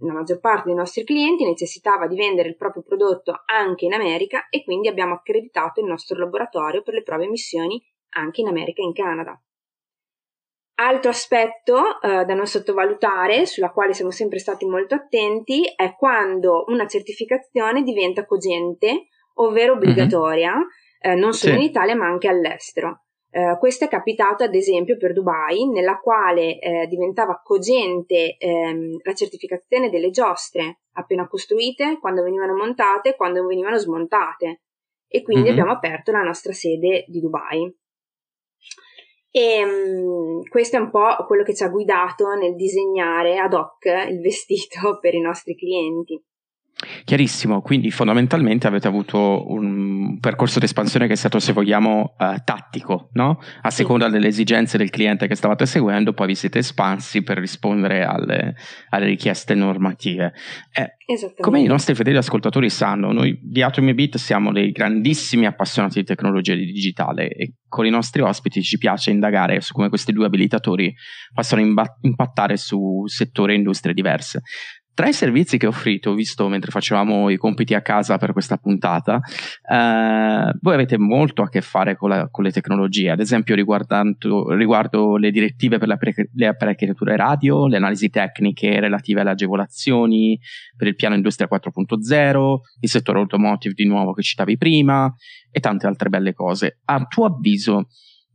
La 0.00 0.12
maggior 0.12 0.40
parte 0.40 0.64
dei 0.64 0.74
nostri 0.74 1.04
clienti 1.04 1.44
necessitava 1.44 2.08
di 2.08 2.16
vendere 2.16 2.48
il 2.48 2.56
proprio 2.56 2.82
prodotto 2.82 3.44
anche 3.44 3.84
in 3.84 3.92
America 3.92 4.48
e 4.48 4.64
quindi 4.64 4.88
abbiamo 4.88 5.14
accreditato 5.14 5.78
il 5.78 5.86
nostro 5.86 6.18
laboratorio 6.18 6.82
per 6.82 6.94
le 6.94 7.04
prove 7.04 7.26
emissioni 7.26 7.80
anche 8.16 8.40
in 8.40 8.48
America 8.48 8.82
e 8.82 8.86
in 8.86 8.92
Canada. 8.92 9.40
Altro 10.80 11.10
aspetto 11.12 12.02
eh, 12.02 12.24
da 12.24 12.34
non 12.34 12.48
sottovalutare, 12.48 13.46
sulla 13.46 13.70
quale 13.70 13.94
siamo 13.94 14.10
sempre 14.10 14.40
stati 14.40 14.66
molto 14.66 14.96
attenti, 14.96 15.72
è 15.76 15.94
quando 15.94 16.64
una 16.66 16.88
certificazione 16.88 17.84
diventa 17.84 18.26
cogente, 18.26 19.06
ovvero 19.34 19.76
mhm. 19.76 19.78
obbligatoria, 19.78 20.52
mm-hmm. 20.52 20.66
eh, 20.98 21.14
non 21.14 21.32
solo 21.32 21.52
sì. 21.52 21.60
in 21.60 21.64
Italia 21.64 21.94
ma 21.94 22.06
anche 22.06 22.26
all'estero. 22.26 23.04
Uh, 23.32 23.56
questo 23.58 23.84
è 23.84 23.88
capitato 23.88 24.42
ad 24.42 24.54
esempio 24.54 24.96
per 24.96 25.12
Dubai, 25.12 25.68
nella 25.68 25.98
quale 25.98 26.58
eh, 26.58 26.86
diventava 26.88 27.40
cogente 27.42 28.36
ehm, 28.36 28.98
la 29.02 29.14
certificazione 29.14 29.88
delle 29.88 30.10
giostre 30.10 30.80
appena 30.94 31.28
costruite, 31.28 31.98
quando 32.00 32.24
venivano 32.24 32.56
montate, 32.56 33.14
quando 33.14 33.46
venivano 33.46 33.78
smontate. 33.78 34.62
E 35.06 35.22
quindi 35.22 35.44
mm-hmm. 35.44 35.52
abbiamo 35.52 35.72
aperto 35.72 36.10
la 36.10 36.22
nostra 36.22 36.52
sede 36.52 37.04
di 37.06 37.20
Dubai. 37.20 37.72
E 39.32 39.64
um, 39.64 40.42
questo 40.48 40.76
è 40.76 40.80
un 40.80 40.90
po' 40.90 41.24
quello 41.26 41.44
che 41.44 41.54
ci 41.54 41.62
ha 41.62 41.68
guidato 41.68 42.34
nel 42.34 42.56
disegnare 42.56 43.38
ad 43.38 43.54
hoc 43.54 43.84
il 43.84 44.20
vestito 44.20 44.98
per 45.00 45.14
i 45.14 45.20
nostri 45.20 45.54
clienti. 45.54 46.20
Chiarissimo, 47.04 47.60
quindi 47.60 47.90
fondamentalmente 47.90 48.66
avete 48.66 48.88
avuto 48.88 49.50
un 49.50 50.18
percorso 50.18 50.58
di 50.58 50.64
espansione 50.64 51.06
che 51.06 51.12
è 51.12 51.16
stato, 51.16 51.38
se 51.38 51.52
vogliamo, 51.52 52.14
uh, 52.18 52.36
tattico, 52.42 53.10
no? 53.12 53.38
A 53.62 53.70
seconda 53.70 54.08
delle 54.08 54.28
esigenze 54.28 54.78
del 54.78 54.88
cliente 54.88 55.26
che 55.26 55.34
stavate 55.34 55.66
seguendo, 55.66 56.14
poi 56.14 56.28
vi 56.28 56.34
siete 56.34 56.60
espansi 56.60 57.22
per 57.22 57.38
rispondere 57.38 58.04
alle, 58.04 58.54
alle 58.88 59.06
richieste 59.06 59.54
normative. 59.54 60.32
Eh, 60.72 60.96
come 61.38 61.60
i 61.60 61.66
nostri 61.66 61.94
fedeli 61.94 62.16
ascoltatori 62.16 62.70
sanno, 62.70 63.12
noi 63.12 63.38
di 63.42 63.62
Atomy 63.62 63.92
Bit 63.92 64.16
siamo 64.16 64.52
dei 64.52 64.70
grandissimi 64.70 65.44
appassionati 65.44 65.98
di 65.98 66.04
tecnologia 66.06 66.54
digitale 66.54 67.28
e 67.28 67.54
con 67.68 67.84
i 67.84 67.90
nostri 67.90 68.22
ospiti 68.22 68.62
ci 68.62 68.78
piace 68.78 69.10
indagare 69.10 69.60
su 69.60 69.72
come 69.72 69.88
questi 69.88 70.12
due 70.12 70.26
abilitatori 70.26 70.94
possano 71.34 71.60
imba- 71.60 71.98
impattare 72.02 72.56
su 72.56 73.02
settori 73.06 73.52
e 73.52 73.56
industrie 73.56 73.92
diverse. 73.92 74.42
Tra 74.92 75.08
i 75.08 75.12
servizi 75.12 75.56
che 75.56 75.66
ho 75.66 75.70
offrito, 75.70 76.14
visto 76.14 76.48
mentre 76.48 76.70
facevamo 76.70 77.30
i 77.30 77.36
compiti 77.36 77.74
a 77.74 77.80
casa 77.80 78.18
per 78.18 78.32
questa 78.32 78.56
puntata, 78.56 79.20
eh, 79.70 80.52
voi 80.60 80.74
avete 80.74 80.98
molto 80.98 81.42
a 81.42 81.48
che 81.48 81.60
fare 81.62 81.96
con, 81.96 82.10
la, 82.10 82.28
con 82.28 82.44
le 82.44 82.50
tecnologie, 82.50 83.10
ad 83.10 83.20
esempio 83.20 83.54
riguardo 83.54 85.16
le 85.16 85.30
direttive 85.30 85.78
per 85.78 85.90
appre- 85.90 86.30
le 86.34 86.46
apparecchiature 86.46 87.16
radio, 87.16 87.66
le 87.66 87.76
analisi 87.76 88.10
tecniche 88.10 88.78
relative 88.78 89.20
alle 89.20 89.30
agevolazioni 89.30 90.38
per 90.76 90.88
il 90.88 90.96
piano 90.96 91.14
Industria 91.14 91.48
4.0, 91.50 92.56
il 92.80 92.88
settore 92.88 93.20
automotive 93.20 93.74
di 93.74 93.86
nuovo 93.86 94.12
che 94.12 94.22
citavi 94.22 94.56
prima 94.58 95.12
e 95.50 95.60
tante 95.60 95.86
altre 95.86 96.08
belle 96.08 96.34
cose. 96.34 96.80
A 96.84 97.04
tuo 97.06 97.26
avviso, 97.26 97.88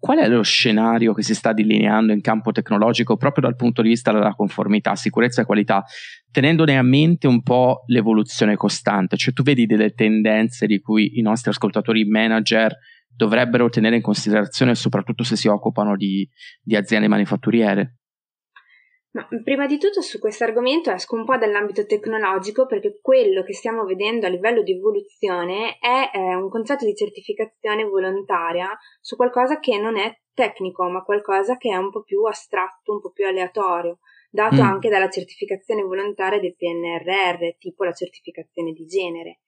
qual 0.05 0.19
è 0.19 0.27
lo 0.27 0.43
scenario 0.43 1.15
che 1.15 1.23
si 1.23 1.33
sta 1.33 1.51
delineando 1.51 2.13
in 2.13 2.21
campo 2.21 2.51
tecnologico 2.51 3.17
proprio 3.17 3.45
dal 3.47 3.55
punto 3.55 3.81
di 3.81 3.89
vista 3.89 4.11
della 4.11 4.35
conformità, 4.35 4.95
sicurezza 4.95 5.41
e 5.41 5.45
qualità, 5.45 5.83
tenendone 6.29 6.77
a 6.77 6.83
mente 6.83 7.25
un 7.25 7.41
po' 7.41 7.85
l'evoluzione 7.87 8.55
costante? 8.55 9.17
Cioè 9.17 9.33
tu 9.33 9.41
vedi 9.41 9.65
delle 9.65 9.95
tendenze 9.95 10.67
di 10.67 10.79
cui 10.79 11.17
i 11.17 11.23
nostri 11.23 11.49
ascoltatori 11.49 12.05
manager 12.05 12.77
dovrebbero 13.07 13.67
tenere 13.69 13.95
in 13.95 14.03
considerazione, 14.03 14.75
soprattutto 14.75 15.23
se 15.23 15.35
si 15.35 15.47
occupano 15.47 15.95
di, 15.95 16.29
di 16.61 16.75
aziende 16.75 17.07
manifatturiere? 17.07 17.95
Ma 19.15 19.25
prima 19.45 19.65
di 19.65 19.77
tutto 19.77 20.01
su 20.01 20.19
questo 20.19 20.43
argomento 20.43 20.91
esco 20.91 21.15
un 21.15 21.23
po' 21.23 21.37
dall'ambito 21.37 21.85
tecnologico 21.85 22.65
perché 22.65 22.99
quello 23.01 23.43
che 23.43 23.53
stiamo 23.53 23.85
vedendo 23.85 24.25
a 24.25 24.29
livello 24.29 24.61
di 24.61 24.73
evoluzione 24.73 25.77
è 25.79 26.11
eh, 26.13 26.35
un 26.35 26.49
concetto 26.49 26.83
di 26.83 26.93
certificazione 26.93 27.85
volontaria 27.85 28.77
su 28.99 29.15
qualcosa 29.15 29.59
che 29.59 29.77
non 29.77 29.97
è 29.97 30.19
tecnico, 30.33 30.89
ma 30.89 31.01
qualcosa 31.01 31.55
che 31.55 31.69
è 31.69 31.77
un 31.77 31.91
po' 31.91 32.03
più 32.03 32.25
astratto, 32.25 32.91
un 32.91 32.99
po' 32.99 33.11
più 33.11 33.25
aleatorio, 33.25 33.99
dato 34.29 34.55
mm. 34.55 34.65
anche 34.65 34.89
dalla 34.89 35.09
certificazione 35.09 35.81
volontaria 35.81 36.41
del 36.41 36.53
PNRR, 36.57 37.55
tipo 37.57 37.85
la 37.85 37.93
certificazione 37.93 38.73
di 38.73 38.85
genere. 38.85 39.39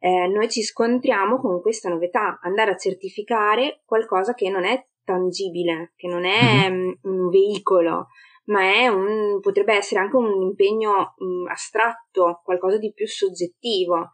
Eh, 0.00 0.26
noi 0.26 0.50
ci 0.50 0.60
scontriamo 0.60 1.38
con 1.38 1.62
questa 1.62 1.88
novità, 1.88 2.40
andare 2.42 2.72
a 2.72 2.76
certificare 2.76 3.80
qualcosa 3.86 4.34
che 4.34 4.50
non 4.50 4.66
è 4.66 4.86
tangibile, 5.02 5.92
che 5.96 6.08
non 6.08 6.26
è 6.26 6.68
mm-hmm. 6.68 6.92
un 7.04 7.30
veicolo, 7.30 8.08
ma 8.46 8.90
un, 8.90 9.40
potrebbe 9.40 9.74
essere 9.74 10.00
anche 10.00 10.16
un 10.16 10.42
impegno 10.42 11.14
mh, 11.16 11.24
mm, 11.24 11.46
astratto, 11.48 12.40
qualcosa 12.44 12.78
di 12.78 12.92
più 12.92 13.06
soggettivo. 13.06 14.10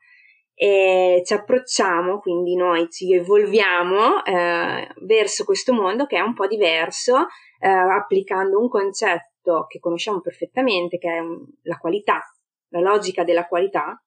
E 0.55 1.23
ci 1.25 1.33
approcciamo, 1.33 2.19
quindi 2.19 2.55
noi 2.55 2.91
ci 2.91 3.15
evolviamo 3.15 4.23
eh, 4.25 4.89
verso 5.07 5.45
questo 5.45 5.73
mondo 5.73 6.05
che 6.05 6.17
è 6.19 6.21
un 6.21 6.35
po' 6.35 6.47
diverso, 6.47 7.29
eh, 7.59 7.69
applicando 7.69 8.59
un 8.59 8.69
concetto 8.69 9.65
che 9.67 9.79
conosciamo 9.79 10.21
perfettamente, 10.21 10.99
che 10.99 11.15
è 11.15 11.19
un, 11.19 11.47
la 11.63 11.79
qualità, 11.79 12.21
la 12.69 12.81
logica 12.81 13.25
della 13.25 13.47
qualità, 13.47 14.03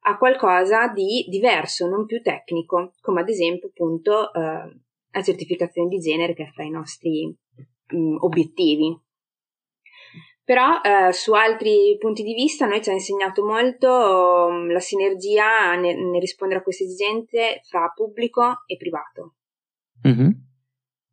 a 0.00 0.16
qualcosa 0.16 0.88
di 0.88 1.26
diverso, 1.28 1.86
non 1.88 2.06
più 2.06 2.22
tecnico, 2.22 2.92
come 3.00 3.20
ad 3.20 3.28
esempio 3.28 3.68
appunto 3.68 4.32
eh, 4.32 4.80
la 5.10 5.22
certificazione 5.22 5.88
di 5.88 5.98
genere 5.98 6.34
che 6.34 6.44
è 6.44 6.50
fra 6.50 6.64
i 6.64 6.70
nostri 6.70 7.26
mh, 7.26 7.96
mm, 7.96 8.16
obiettivi. 8.20 8.98
Però 10.48 10.80
eh, 10.80 11.12
su 11.12 11.34
altri 11.34 11.94
punti 11.98 12.22
di 12.22 12.32
vista 12.32 12.64
noi 12.64 12.82
ci 12.82 12.88
ha 12.88 12.94
insegnato 12.94 13.44
molto 13.44 14.46
um, 14.48 14.72
la 14.72 14.80
sinergia 14.80 15.74
nel, 15.74 15.98
nel, 15.98 16.22
rispondere 16.22 16.60
a 16.60 16.62
queste 16.62 16.84
esigenze 16.84 17.60
fra 17.64 17.92
pubblico 17.94 18.62
e 18.64 18.78
privato. 18.78 19.34
Mm-hmm. 20.08 20.30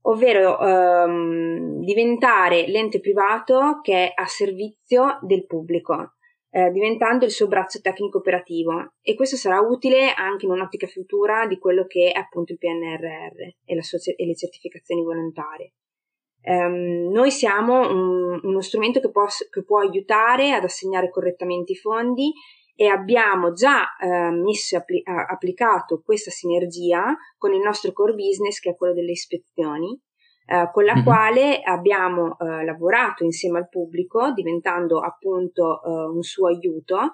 Ovvero 0.03 0.57
um, 0.57 1.83
diventare 1.83 2.65
l'ente 2.67 3.01
privato 3.01 3.81
che 3.81 4.05
è 4.05 4.11
a 4.15 4.25
servizio 4.25 5.19
del 5.23 5.45
pubblico, 5.45 6.13
eh, 6.49 6.71
diventando 6.71 7.25
il 7.25 7.31
suo 7.31 7.49
braccio 7.49 7.81
tecnico 7.81 8.19
operativo 8.19 8.93
e 9.01 9.15
questo 9.15 9.35
sarà 9.35 9.59
utile 9.59 10.13
anche 10.13 10.45
in 10.45 10.51
un'ottica 10.53 10.87
futura 10.87 11.45
di 11.45 11.59
quello 11.59 11.85
che 11.87 12.13
è 12.13 12.17
appunto 12.17 12.53
il 12.53 12.57
PNRR 12.57 13.41
e, 13.65 13.83
sua, 13.83 13.97
e 14.15 14.25
le 14.25 14.35
certificazioni 14.37 15.03
volontarie. 15.03 15.73
Um, 16.47 17.11
noi 17.11 17.31
siamo 17.31 17.79
un, 17.79 18.39
uno 18.43 18.61
strumento 18.61 18.99
che 18.99 19.09
può, 19.09 19.25
che 19.49 19.63
può, 19.63 19.79
aiutare 19.79 20.53
ad 20.53 20.63
assegnare 20.63 21.09
correttamente 21.09 21.71
i 21.71 21.75
fondi 21.75 22.31
e 22.75 22.85
abbiamo 22.85 23.51
già 23.53 23.83
uh, 23.99 24.31
messo 24.43 24.77
appli- 24.77 25.01
applicato 25.03 26.03
questa 26.05 26.29
sinergia 26.29 27.15
con 27.37 27.51
il 27.51 27.61
nostro 27.61 27.91
core 27.93 28.13
business 28.13 28.59
che 28.59 28.71
è 28.71 28.75
quello 28.75 28.93
delle 28.93 29.11
ispezioni, 29.11 29.87
uh, 29.87 30.69
con 30.71 30.83
la 30.83 30.93
mm-hmm. 30.93 31.03
quale 31.03 31.61
abbiamo 31.63 32.35
uh, 32.37 32.63
lavorato 32.63 33.23
insieme 33.23 33.57
al 33.57 33.69
pubblico, 33.69 34.31
diventando 34.31 34.99
appunto 34.99 35.81
un 35.83 36.21
suo 36.21 36.47
aiuto, 36.47 37.11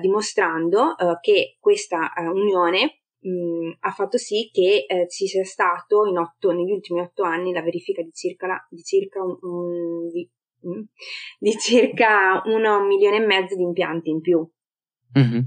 dimostrando 0.00 0.94
che 1.20 1.56
questa 1.60 2.12
unione 2.32 3.00
mh, 3.20 3.76
ha 3.80 3.90
fatto 3.90 4.18
sì 4.18 4.50
che 4.52 4.84
eh, 4.86 5.08
ci 5.08 5.26
sia 5.26 5.44
stato 5.44 6.00
otto, 6.00 6.52
negli 6.52 6.70
ultimi 6.70 7.00
otto 7.00 7.22
anni 7.22 7.52
la 7.52 7.62
verifica 7.62 8.02
di 8.02 8.12
circa, 8.12 8.66
di 8.70 8.82
circa 8.82 9.22
un, 9.22 9.36
un 9.40 10.08
di, 10.08 10.28
mh, 10.60 10.82
di 11.38 11.52
circa 11.58 12.42
uno 12.44 12.84
milione 12.84 13.16
e 13.16 13.26
mezzo 13.26 13.56
di 13.56 13.62
impianti 13.62 14.10
in 14.10 14.20
più. 14.20 14.48
Mm-hmm. 15.18 15.40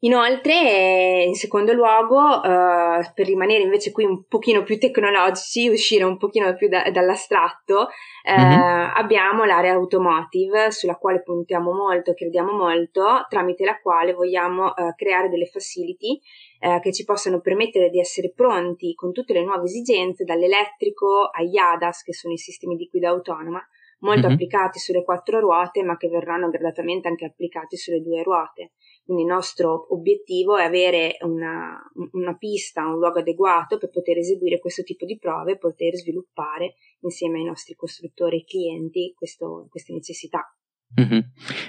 Inoltre, 0.00 1.24
in 1.24 1.34
secondo 1.34 1.72
luogo, 1.72 2.42
eh, 2.42 3.10
per 3.14 3.26
rimanere 3.26 3.62
invece 3.62 3.90
qui 3.90 4.04
un 4.04 4.24
pochino 4.26 4.62
più 4.62 4.78
tecnologici, 4.78 5.68
uscire 5.68 6.04
un 6.04 6.18
pochino 6.18 6.54
più 6.54 6.68
da, 6.68 6.90
dall'astratto, 6.90 7.88
eh, 8.22 8.36
mm-hmm. 8.36 8.90
abbiamo 8.96 9.44
l'area 9.44 9.72
automotive 9.72 10.70
sulla 10.72 10.96
quale 10.96 11.22
puntiamo 11.22 11.72
molto, 11.72 12.12
crediamo 12.12 12.52
molto, 12.52 13.24
tramite 13.30 13.64
la 13.64 13.80
quale 13.80 14.12
vogliamo 14.12 14.76
eh, 14.76 14.92
creare 14.94 15.30
delle 15.30 15.46
facility 15.46 16.20
eh, 16.58 16.80
che 16.80 16.92
ci 16.92 17.04
possano 17.04 17.40
permettere 17.40 17.88
di 17.88 17.98
essere 17.98 18.30
pronti 18.30 18.94
con 18.94 19.12
tutte 19.12 19.32
le 19.32 19.42
nuove 19.42 19.64
esigenze, 19.64 20.24
dall'elettrico 20.24 21.30
agli 21.32 21.56
ADAS, 21.56 22.02
che 22.02 22.12
sono 22.12 22.34
i 22.34 22.38
sistemi 22.38 22.76
di 22.76 22.88
guida 22.90 23.08
autonoma, 23.08 23.62
molto 24.00 24.26
mm-hmm. 24.26 24.32
applicati 24.32 24.78
sulle 24.78 25.02
quattro 25.02 25.40
ruote, 25.40 25.82
ma 25.82 25.96
che 25.96 26.08
verranno 26.08 26.50
gradatamente 26.50 27.08
anche 27.08 27.24
applicati 27.24 27.76
sulle 27.76 28.02
due 28.02 28.22
ruote. 28.22 28.72
Quindi 29.04 29.24
il 29.24 29.28
nostro 29.28 29.86
obiettivo 29.94 30.56
è 30.56 30.64
avere 30.64 31.18
una, 31.20 31.78
una 32.12 32.36
pista, 32.36 32.86
un 32.86 32.98
luogo 32.98 33.18
adeguato 33.18 33.76
per 33.76 33.90
poter 33.90 34.16
eseguire 34.16 34.58
questo 34.58 34.82
tipo 34.82 35.04
di 35.04 35.18
prove 35.18 35.52
e 35.52 35.58
poter 35.58 35.94
sviluppare 35.94 36.76
insieme 37.00 37.38
ai 37.38 37.44
nostri 37.44 37.74
costruttori 37.74 38.40
e 38.40 38.44
clienti 38.44 39.12
questo, 39.14 39.66
queste 39.68 39.92
necessità. 39.92 40.42
Mm-hmm. 41.00 41.18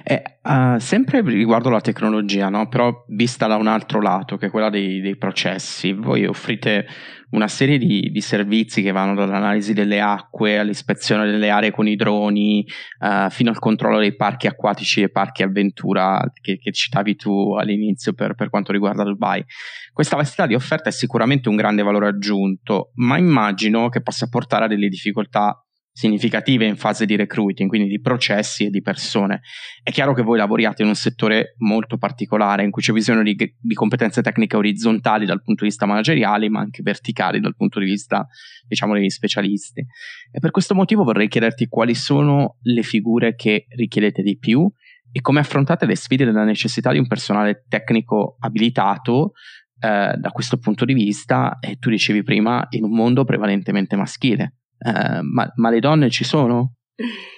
Eh, 0.04 0.24
uh, 0.44 0.78
sempre 0.78 1.22
riguardo 1.22 1.70
la 1.70 1.82
tecnologia, 1.82 2.50
no? 2.50 2.68
però 2.68 3.06
vista 3.08 3.48
da 3.48 3.56
un 3.56 3.66
altro 3.66 4.00
lato, 4.00 4.38
che 4.38 4.48
è 4.48 4.50
quella 4.52 4.70
dei, 4.70 5.02
dei 5.02 5.18
processi, 5.18 5.94
voi 5.94 6.26
offrite 6.26 6.86
una 7.32 7.48
serie 7.48 7.80
di, 7.80 8.12
di, 8.12 8.22
servizi 8.22 8.84
che 8.84 8.92
vanno 8.92 9.16
dall'analisi 9.16 9.74
delle 9.74 10.00
acque 10.00 10.60
all'ispezione 10.60 11.26
delle 11.26 11.50
aree 11.50 11.72
con 11.72 11.88
i 11.88 11.96
droni, 11.96 12.66
uh, 13.00 13.30
fino 13.32 13.50
al 13.50 13.58
controllo 13.58 13.98
dei 13.98 14.16
parchi 14.16 14.46
acquatici 14.46 15.02
e 15.02 15.10
parchi 15.10 15.42
avventura 15.42 16.22
che, 16.40 16.58
che 16.58 16.72
citavi 16.72 17.16
tu 17.16 17.56
all'inizio 17.56 18.14
per, 18.14 18.36
per 18.36 18.50
quanto 18.50 18.72
riguarda 18.72 19.04
Dubai. 19.04 19.44
Questa 19.92 20.16
vastità 20.16 20.46
di 20.46 20.54
offerta 20.54 20.90
è 20.90 20.92
sicuramente 20.92 21.50
un 21.50 21.56
grande 21.56 21.82
valore 21.82 22.10
aggiunto, 22.10 22.92
ma 22.96 23.18
immagino 23.18 23.90
che 23.90 24.02
possa 24.02 24.28
portare 24.28 24.66
a 24.66 24.68
delle 24.68 24.88
difficoltà 24.88 25.65
significative 25.96 26.66
in 26.66 26.76
fase 26.76 27.06
di 27.06 27.16
recruiting, 27.16 27.70
quindi 27.70 27.88
di 27.88 28.02
processi 28.02 28.66
e 28.66 28.70
di 28.70 28.82
persone. 28.82 29.40
È 29.82 29.92
chiaro 29.92 30.14
che 30.14 30.24
voi 30.24 30.38
lavoriate 30.38 30.82
in 30.82 30.90
un 30.90 30.96
settore 30.96 31.56
molto 31.60 31.98
particolare 31.98 32.66
in 32.66 32.70
cui 32.70 32.82
c'è 32.82 32.92
bisogno 32.92 33.24
di, 33.24 33.34
di, 33.34 33.74
competenze 33.74 34.22
tecniche 34.22 34.58
orizzontali 34.58 35.26
dal 35.26 35.42
punto 35.42 35.64
di 35.64 35.70
vista 35.70 35.86
manageriale, 35.86 36.50
ma 36.50 36.60
anche 36.60 36.82
verticali 36.84 37.40
dal 37.40 37.56
punto 37.56 37.80
di 37.80 37.86
vista, 37.86 38.28
diciamo, 38.68 38.94
degli 38.94 39.10
specialisti. 39.10 39.86
E 40.32 40.40
per 40.40 40.52
questo 40.52 40.76
motivo 40.76 41.06
vorrei 41.06 41.30
chiederti 41.30 41.68
quali 41.68 41.96
sono 41.96 42.58
le 42.64 42.84
figure 42.84 43.36
che 43.36 43.66
richiedete 43.70 44.22
di 44.22 44.38
più 44.38 44.70
e 45.14 45.22
come 45.22 45.40
affrontate 45.40 45.86
le 45.86 45.96
sfide 45.96 46.26
della 46.26 46.44
necessità 46.44 46.92
di 46.92 46.98
un 46.98 47.08
personale 47.08 47.64
tecnico 47.70 48.36
abilitato 48.42 49.32
eh, 49.80 50.14
da 50.18 50.30
questo 50.34 50.58
punto 50.58 50.84
di 50.84 50.94
vista, 50.94 51.58
e 51.62 51.78
tu 51.78 51.90
dicevi 51.90 52.22
prima, 52.22 52.68
in 52.72 52.84
un 52.84 52.92
mondo 52.92 53.24
prevalentemente 53.24 53.96
maschile. 53.96 54.56
Eh, 54.86 55.22
ma, 55.22 55.52
ma 55.56 55.70
le 55.70 55.80
donne 55.80 56.10
ci 56.10 56.24
sono? 56.24 56.76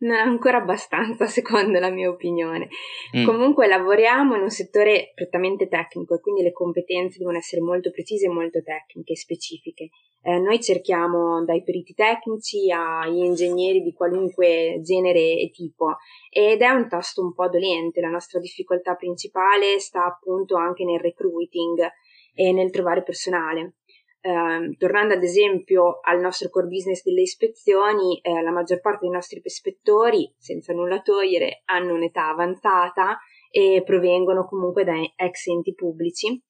non 0.00 0.18
ancora 0.18 0.58
abbastanza, 0.58 1.26
secondo 1.26 1.78
la 1.78 1.90
mia 1.90 2.08
opinione. 2.08 2.68
Mm. 3.16 3.24
Comunque 3.24 3.66
lavoriamo 3.66 4.34
in 4.34 4.42
un 4.42 4.50
settore 4.50 5.12
prettamente 5.14 5.68
tecnico 5.68 6.14
e 6.14 6.20
quindi 6.20 6.42
le 6.42 6.52
competenze 6.52 7.18
devono 7.18 7.38
essere 7.38 7.62
molto 7.62 7.90
precise 7.90 8.26
e 8.26 8.30
molto 8.30 8.62
tecniche 8.62 9.12
e 9.12 9.16
specifiche. 9.16 9.88
Eh, 10.22 10.38
noi 10.38 10.60
cerchiamo 10.60 11.44
dai 11.44 11.62
periti 11.62 11.94
tecnici 11.94 12.70
agli 12.70 13.24
ingegneri 13.24 13.80
di 13.80 13.92
qualunque 13.92 14.80
genere 14.82 15.38
e 15.38 15.50
tipo 15.52 15.96
ed 16.30 16.62
è 16.62 16.68
un 16.68 16.88
tasto 16.88 17.22
un 17.22 17.32
po' 17.32 17.48
dolente. 17.48 18.00
La 18.00 18.10
nostra 18.10 18.40
difficoltà 18.40 18.94
principale 18.94 19.78
sta 19.78 20.04
appunto 20.04 20.56
anche 20.56 20.84
nel 20.84 21.00
recruiting 21.00 21.88
e 22.34 22.52
nel 22.52 22.70
trovare 22.70 23.02
personale. 23.02 23.76
Eh, 24.20 24.76
tornando 24.76 25.14
ad 25.14 25.22
esempio 25.22 26.00
al 26.02 26.20
nostro 26.20 26.48
core 26.48 26.66
business 26.66 27.02
delle 27.02 27.22
ispezioni, 27.22 28.18
eh, 28.20 28.42
la 28.42 28.50
maggior 28.50 28.80
parte 28.80 29.00
dei 29.02 29.10
nostri 29.10 29.40
ispettori, 29.42 30.32
senza 30.36 30.72
nulla 30.72 31.00
togliere, 31.00 31.62
hanno 31.66 31.94
un'età 31.94 32.28
avanzata 32.28 33.18
e 33.50 33.82
provengono 33.84 34.46
comunque 34.46 34.84
da 34.84 34.94
ex 35.16 35.46
enti 35.46 35.74
pubblici 35.74 36.42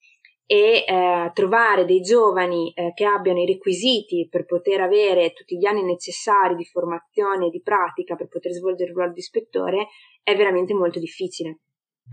e 0.49 0.85
eh, 0.87 1.31
trovare 1.35 1.85
dei 1.85 2.01
giovani 2.01 2.73
eh, 2.73 2.93
che 2.95 3.05
abbiano 3.05 3.40
i 3.40 3.47
requisiti 3.47 4.29
per 4.31 4.45
poter 4.45 4.81
avere 4.81 5.33
tutti 5.33 5.59
gli 5.59 5.67
anni 5.67 5.83
necessari 5.83 6.55
di 6.55 6.64
formazione 6.64 7.47
e 7.47 7.51
di 7.51 7.61
pratica 7.61 8.14
per 8.14 8.29
poter 8.29 8.53
svolgere 8.53 8.90
il 8.90 8.97
ruolo 8.97 9.12
di 9.12 9.19
ispettore 9.19 9.88
è 10.23 10.37
veramente 10.37 10.73
molto 10.73 11.01
difficile. 11.01 11.59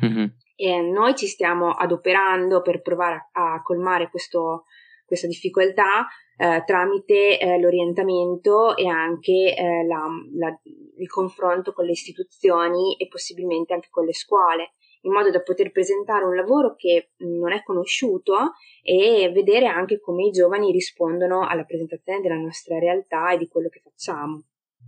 Mm-hmm. 0.03 0.25
E 0.55 0.81
noi 0.81 1.15
ci 1.15 1.27
stiamo 1.27 1.69
adoperando 1.69 2.61
per 2.61 2.81
provare 2.81 3.29
a, 3.33 3.53
a 3.53 3.61
colmare 3.61 4.09
questo, 4.09 4.65
questa 5.13 5.27
difficoltà 5.27 6.07
eh, 6.37 6.63
tramite 6.65 7.39
eh, 7.39 7.59
l'orientamento 7.59 8.75
e 8.75 8.87
anche 8.87 9.55
eh, 9.55 9.85
la, 9.85 10.05
la, 10.35 10.59
il 10.97 11.07
confronto 11.07 11.71
con 11.73 11.85
le 11.85 11.91
istituzioni 11.91 12.95
e 12.97 13.07
possibilmente 13.07 13.73
anche 13.73 13.89
con 13.91 14.05
le 14.05 14.13
scuole, 14.13 14.73
in 15.01 15.11
modo 15.11 15.29
da 15.29 15.41
poter 15.41 15.71
presentare 15.71 16.25
un 16.25 16.35
lavoro 16.35 16.73
che 16.75 17.11
non 17.17 17.51
è 17.51 17.61
conosciuto 17.61 18.53
e 18.81 19.29
vedere 19.31 19.67
anche 19.67 19.99
come 19.99 20.25
i 20.25 20.31
giovani 20.31 20.71
rispondono 20.71 21.47
alla 21.47 21.63
presentazione 21.63 22.21
della 22.21 22.37
nostra 22.37 22.79
realtà 22.79 23.31
e 23.31 23.37
di 23.37 23.47
quello 23.47 23.69
che 23.69 23.81
facciamo. 23.83 24.43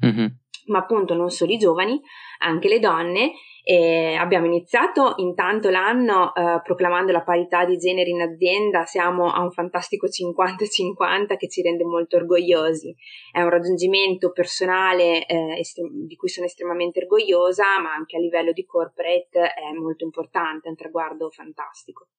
Mm-hmm 0.05 0.27
ma 0.65 0.79
appunto 0.79 1.13
non 1.13 1.29
solo 1.29 1.51
i 1.51 1.57
giovani, 1.57 1.99
anche 2.39 2.67
le 2.67 2.79
donne. 2.79 3.31
E 3.67 4.13
abbiamo 4.13 4.45
iniziato 4.45 5.15
intanto 5.17 5.71
l'anno 5.71 6.35
eh, 6.35 6.61
proclamando 6.63 7.11
la 7.11 7.23
parità 7.23 7.65
di 7.65 7.77
genere 7.77 8.11
in 8.11 8.21
azienda, 8.21 8.85
siamo 8.85 9.31
a 9.31 9.41
un 9.41 9.49
fantastico 9.49 10.05
50-50 10.05 11.35
che 11.35 11.49
ci 11.49 11.63
rende 11.63 11.83
molto 11.83 12.17
orgogliosi. 12.17 12.95
È 13.31 13.41
un 13.41 13.49
raggiungimento 13.49 14.31
personale 14.31 15.25
eh, 15.25 15.57
estrem- 15.57 16.05
di 16.05 16.15
cui 16.15 16.29
sono 16.29 16.45
estremamente 16.45 16.99
orgogliosa, 16.99 17.79
ma 17.81 17.91
anche 17.91 18.17
a 18.17 18.19
livello 18.19 18.51
di 18.51 18.65
corporate 18.65 19.53
è 19.53 19.71
molto 19.73 20.03
importante, 20.03 20.67
è 20.67 20.69
un 20.69 20.77
traguardo 20.77 21.31
fantastico. 21.31 22.09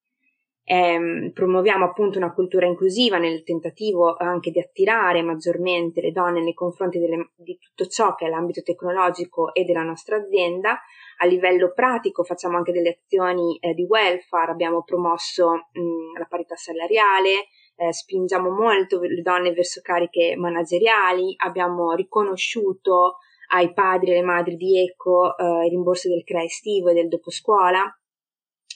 Eh, 0.68 1.30
promuoviamo 1.32 1.84
appunto 1.84 2.18
una 2.18 2.32
cultura 2.32 2.66
inclusiva 2.66 3.18
nel 3.18 3.44
tentativo 3.44 4.16
anche 4.16 4.50
di 4.50 4.58
attirare 4.58 5.22
maggiormente 5.22 6.00
le 6.00 6.10
donne 6.10 6.42
nei 6.42 6.54
confronti 6.54 6.98
delle, 6.98 7.30
di 7.36 7.56
tutto 7.56 7.86
ciò 7.86 8.16
che 8.16 8.26
è 8.26 8.28
l'ambito 8.28 8.62
tecnologico 8.62 9.54
e 9.54 9.62
della 9.62 9.84
nostra 9.84 10.16
azienda. 10.16 10.80
A 11.18 11.26
livello 11.26 11.70
pratico 11.72 12.24
facciamo 12.24 12.56
anche 12.56 12.72
delle 12.72 12.98
azioni 13.00 13.56
eh, 13.58 13.74
di 13.74 13.84
welfare, 13.84 14.50
abbiamo 14.50 14.82
promosso 14.82 15.52
mh, 15.52 16.18
la 16.18 16.26
parità 16.28 16.56
salariale, 16.56 17.46
eh, 17.76 17.92
spingiamo 17.92 18.50
molto 18.50 18.98
le 19.00 19.22
donne 19.22 19.52
verso 19.52 19.80
cariche 19.84 20.34
manageriali, 20.36 21.32
abbiamo 21.36 21.92
riconosciuto 21.92 23.18
ai 23.52 23.72
padri 23.72 24.10
e 24.10 24.12
alle 24.14 24.24
madri 24.24 24.56
di 24.56 24.80
ECO 24.80 25.38
eh, 25.38 25.66
il 25.66 25.70
rimborso 25.70 26.08
del 26.08 26.24
CRA 26.24 26.42
estivo 26.42 26.88
e 26.88 26.94
del 26.94 27.06
dopo 27.06 27.30
scuola. 27.30 27.84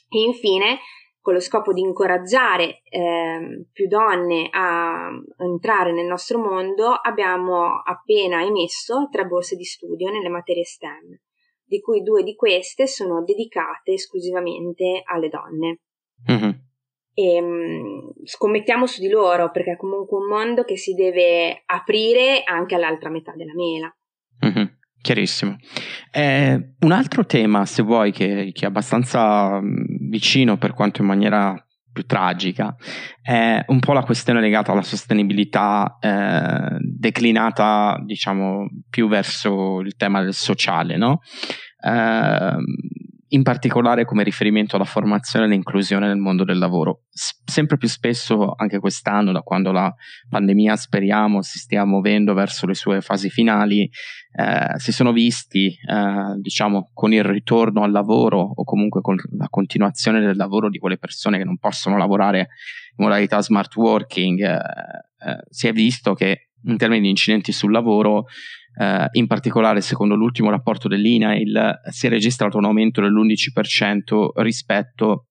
E 0.08 0.20
infine 0.20 0.78
con 1.20 1.34
lo 1.34 1.40
scopo 1.40 1.72
di 1.72 1.80
incoraggiare 1.80 2.80
eh, 2.84 3.66
più 3.72 3.86
donne 3.86 4.48
a 4.50 5.10
entrare 5.38 5.92
nel 5.92 6.06
nostro 6.06 6.38
mondo, 6.38 6.88
abbiamo 6.92 7.80
appena 7.82 8.42
emesso 8.42 9.08
tre 9.10 9.26
borse 9.26 9.56
di 9.56 9.64
studio 9.64 10.10
nelle 10.10 10.30
materie 10.30 10.64
STEM, 10.64 11.20
di 11.64 11.80
cui 11.80 12.02
due 12.02 12.22
di 12.22 12.34
queste 12.34 12.86
sono 12.86 13.22
dedicate 13.22 13.92
esclusivamente 13.92 15.02
alle 15.04 15.28
donne. 15.28 15.80
Mm-hmm. 16.30 16.50
E, 17.12 17.40
mh, 17.40 18.12
scommettiamo 18.24 18.86
su 18.86 19.00
di 19.00 19.08
loro 19.08 19.50
perché 19.50 19.72
è 19.72 19.76
comunque 19.76 20.18
un 20.18 20.26
mondo 20.26 20.64
che 20.64 20.78
si 20.78 20.94
deve 20.94 21.62
aprire 21.66 22.42
anche 22.44 22.74
all'altra 22.74 23.10
metà 23.10 23.32
della 23.36 23.54
mela. 23.54 23.94
Mm-hmm. 24.46 24.78
Chiarissimo. 25.02 25.56
Eh, 26.12 26.74
un 26.80 26.92
altro 26.92 27.24
tema, 27.24 27.64
se 27.64 27.82
vuoi, 27.82 28.12
che, 28.12 28.50
che, 28.52 28.64
è 28.64 28.68
abbastanza 28.68 29.58
vicino 30.10 30.58
per 30.58 30.74
quanto 30.74 31.00
in 31.00 31.06
maniera 31.06 31.54
più 31.92 32.04
tragica, 32.04 32.76
è 33.22 33.64
un 33.68 33.78
po' 33.78 33.92
la 33.92 34.02
questione 34.02 34.40
legata 34.40 34.72
alla 34.72 34.82
sostenibilità 34.82 35.96
eh, 36.00 36.76
declinata, 36.80 38.00
diciamo, 38.04 38.66
più 38.88 39.08
verso 39.08 39.80
il 39.80 39.96
tema 39.96 40.20
del 40.22 40.34
sociale, 40.34 40.96
no? 40.96 41.20
Eh, 41.82 42.56
in 43.32 43.42
particolare 43.42 44.04
come 44.04 44.24
riferimento 44.24 44.76
alla 44.76 44.84
formazione 44.84 45.44
e 45.44 45.48
all'inclusione 45.48 46.06
nel 46.06 46.16
mondo 46.16 46.44
del 46.44 46.58
lavoro. 46.58 47.02
S- 47.10 47.40
sempre 47.44 47.76
più 47.76 47.88
spesso, 47.88 48.54
anche 48.56 48.78
quest'anno, 48.78 49.32
da 49.32 49.42
quando 49.42 49.70
la 49.72 49.92
pandemia 50.28 50.74
speriamo 50.76 51.42
si 51.42 51.58
stia 51.58 51.84
muovendo 51.84 52.34
verso 52.34 52.66
le 52.66 52.74
sue 52.74 53.00
fasi 53.00 53.30
finali, 53.30 53.88
eh, 54.32 54.78
si 54.78 54.92
sono 54.92 55.12
visti, 55.12 55.66
eh, 55.68 56.40
diciamo, 56.40 56.90
con 56.92 57.12
il 57.12 57.22
ritorno 57.22 57.82
al 57.82 57.92
lavoro 57.92 58.40
o 58.40 58.64
comunque 58.64 59.00
con 59.00 59.16
la 59.36 59.48
continuazione 59.48 60.20
del 60.20 60.36
lavoro 60.36 60.68
di 60.68 60.78
quelle 60.78 60.98
persone 60.98 61.38
che 61.38 61.44
non 61.44 61.58
possono 61.58 61.96
lavorare 61.96 62.48
in 62.96 63.04
modalità 63.04 63.40
smart 63.42 63.74
working, 63.76 64.40
eh, 64.40 64.54
eh 64.54 65.38
si 65.48 65.68
è 65.68 65.72
visto 65.72 66.14
che 66.14 66.50
in 66.64 66.76
termini 66.76 67.02
di 67.02 67.08
incidenti 67.08 67.52
sul 67.52 67.72
lavoro 67.72 68.26
Uh, 68.72 69.06
in 69.12 69.26
particolare, 69.26 69.80
secondo 69.80 70.14
l'ultimo 70.14 70.48
rapporto 70.48 70.88
dell'INAIL, 70.88 71.80
si 71.90 72.06
è 72.06 72.08
registrato 72.08 72.56
un 72.56 72.64
aumento 72.64 73.00
dell'11% 73.00 74.30
rispetto 74.36 75.26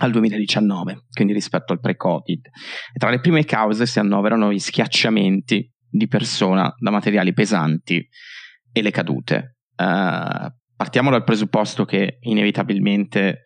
al 0.00 0.10
2019, 0.10 1.04
quindi 1.12 1.32
rispetto 1.32 1.72
al 1.72 1.80
pre-Covid. 1.80 2.46
E 2.92 2.98
tra 2.98 3.10
le 3.10 3.20
prime 3.20 3.44
cause 3.44 3.86
si 3.86 3.98
annoverano 3.98 4.50
i 4.50 4.58
schiacciamenti 4.58 5.70
di 5.88 6.08
persona 6.08 6.74
da 6.78 6.90
materiali 6.90 7.32
pesanti 7.32 8.06
e 8.72 8.82
le 8.82 8.90
cadute. 8.90 9.56
Uh, 9.76 10.48
partiamo 10.74 11.10
dal 11.10 11.24
presupposto 11.24 11.84
che 11.84 12.18
inevitabilmente 12.20 13.44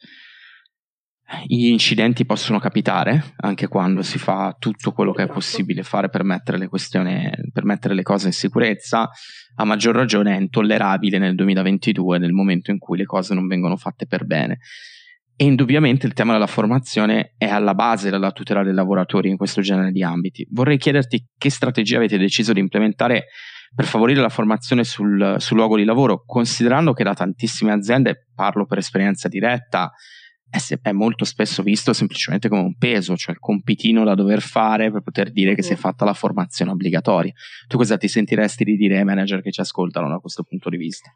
gli 1.47 1.67
incidenti 1.67 2.27
possono 2.27 2.59
capitare 2.59 3.35
anche 3.37 3.69
quando 3.69 4.03
si 4.03 4.19
fa 4.19 4.57
tutto 4.59 4.93
quello 4.93 5.13
che 5.13 5.25
è 5.25 5.29
possibile 5.29 5.83
fare 5.83 6.09
per 6.09 6.25
mettere 6.25 6.59
le, 6.59 6.69
per 7.53 7.65
mettere 7.65 7.95
le 7.95 8.03
cose 8.03 8.27
in 8.29 8.33
sicurezza, 8.33 9.09
a 9.57 9.65
maggior 9.65 9.95
ragione 9.95 10.37
è 10.37 10.41
intollerabile 10.41 11.19
nel 11.19 11.37
2022, 11.37 12.19
nel 12.19 12.33
momento 12.33 12.71
in 12.71 12.79
cui 12.79 12.99
le 12.99 13.05
cose 13.05 13.35
non 13.35 13.47
vengono 13.47 13.77
fatte 13.77 14.07
per 14.07 14.25
bene. 14.25 14.59
E 15.37 15.45
indubbiamente 15.45 16.07
il 16.07 16.13
tema 16.13 16.33
della 16.33 16.47
formazione 16.47 17.35
è 17.39 17.49
alla 17.49 17.75
base 17.75 18.11
della 18.11 18.33
tutela 18.33 18.63
dei 18.63 18.75
lavoratori 18.75 19.31
in 19.31 19.37
questo 19.37 19.63
genere 19.63 19.93
di 19.93 20.03
ambiti. 20.03 20.47
Vorrei 20.51 20.77
chiederti 20.77 21.29
che 21.39 21.49
strategia 21.49 21.97
avete 21.97 22.19
deciso 22.19 22.53
di 22.53 22.61
implementare 22.61 23.27
per 23.75 23.85
favorire 23.85 24.21
la 24.21 24.29
formazione 24.29 24.85
sul, 24.85 25.37
sul 25.39 25.57
luogo 25.57 25.77
di 25.77 25.85
lavoro, 25.85 26.25
considerando 26.27 26.93
che 26.93 27.05
da 27.05 27.15
tantissime 27.15 27.73
aziende, 27.73 28.27
parlo 28.35 28.67
per 28.67 28.79
esperienza 28.79 29.29
diretta, 29.29 29.93
è, 30.51 30.93
molto 30.93 31.25
spesso 31.25 31.63
visto 31.63 31.93
semplicemente 31.93 32.49
come 32.49 32.63
un 32.63 32.77
peso, 32.77 33.17
cioè 33.17 33.35
il 33.35 33.41
compitino 33.41 34.05
da 34.05 34.15
dover 34.15 34.41
fare 34.41 34.91
per 34.91 35.03
poter 35.03 35.31
dire 35.31 35.55
che 35.55 35.63
si 35.63 35.73
è 35.73 35.77
fatta 35.77 36.05
la 36.05 36.15
formazione 36.15 36.73
obbligatoria. 36.73 37.33
Tu 37.69 37.77
cosa 37.77 37.97
ti 37.97 38.09
sentiresti 38.09 38.65
di 38.65 38.77
dire 38.77 38.99
ai 38.99 39.05
manager 39.05 39.43
che 39.43 39.53
ci 39.53 39.61
ascoltano 39.61 40.09
da 40.09 40.19
questo 40.19 40.43
punto 40.43 40.69
di 40.69 40.77
vista? 40.77 41.11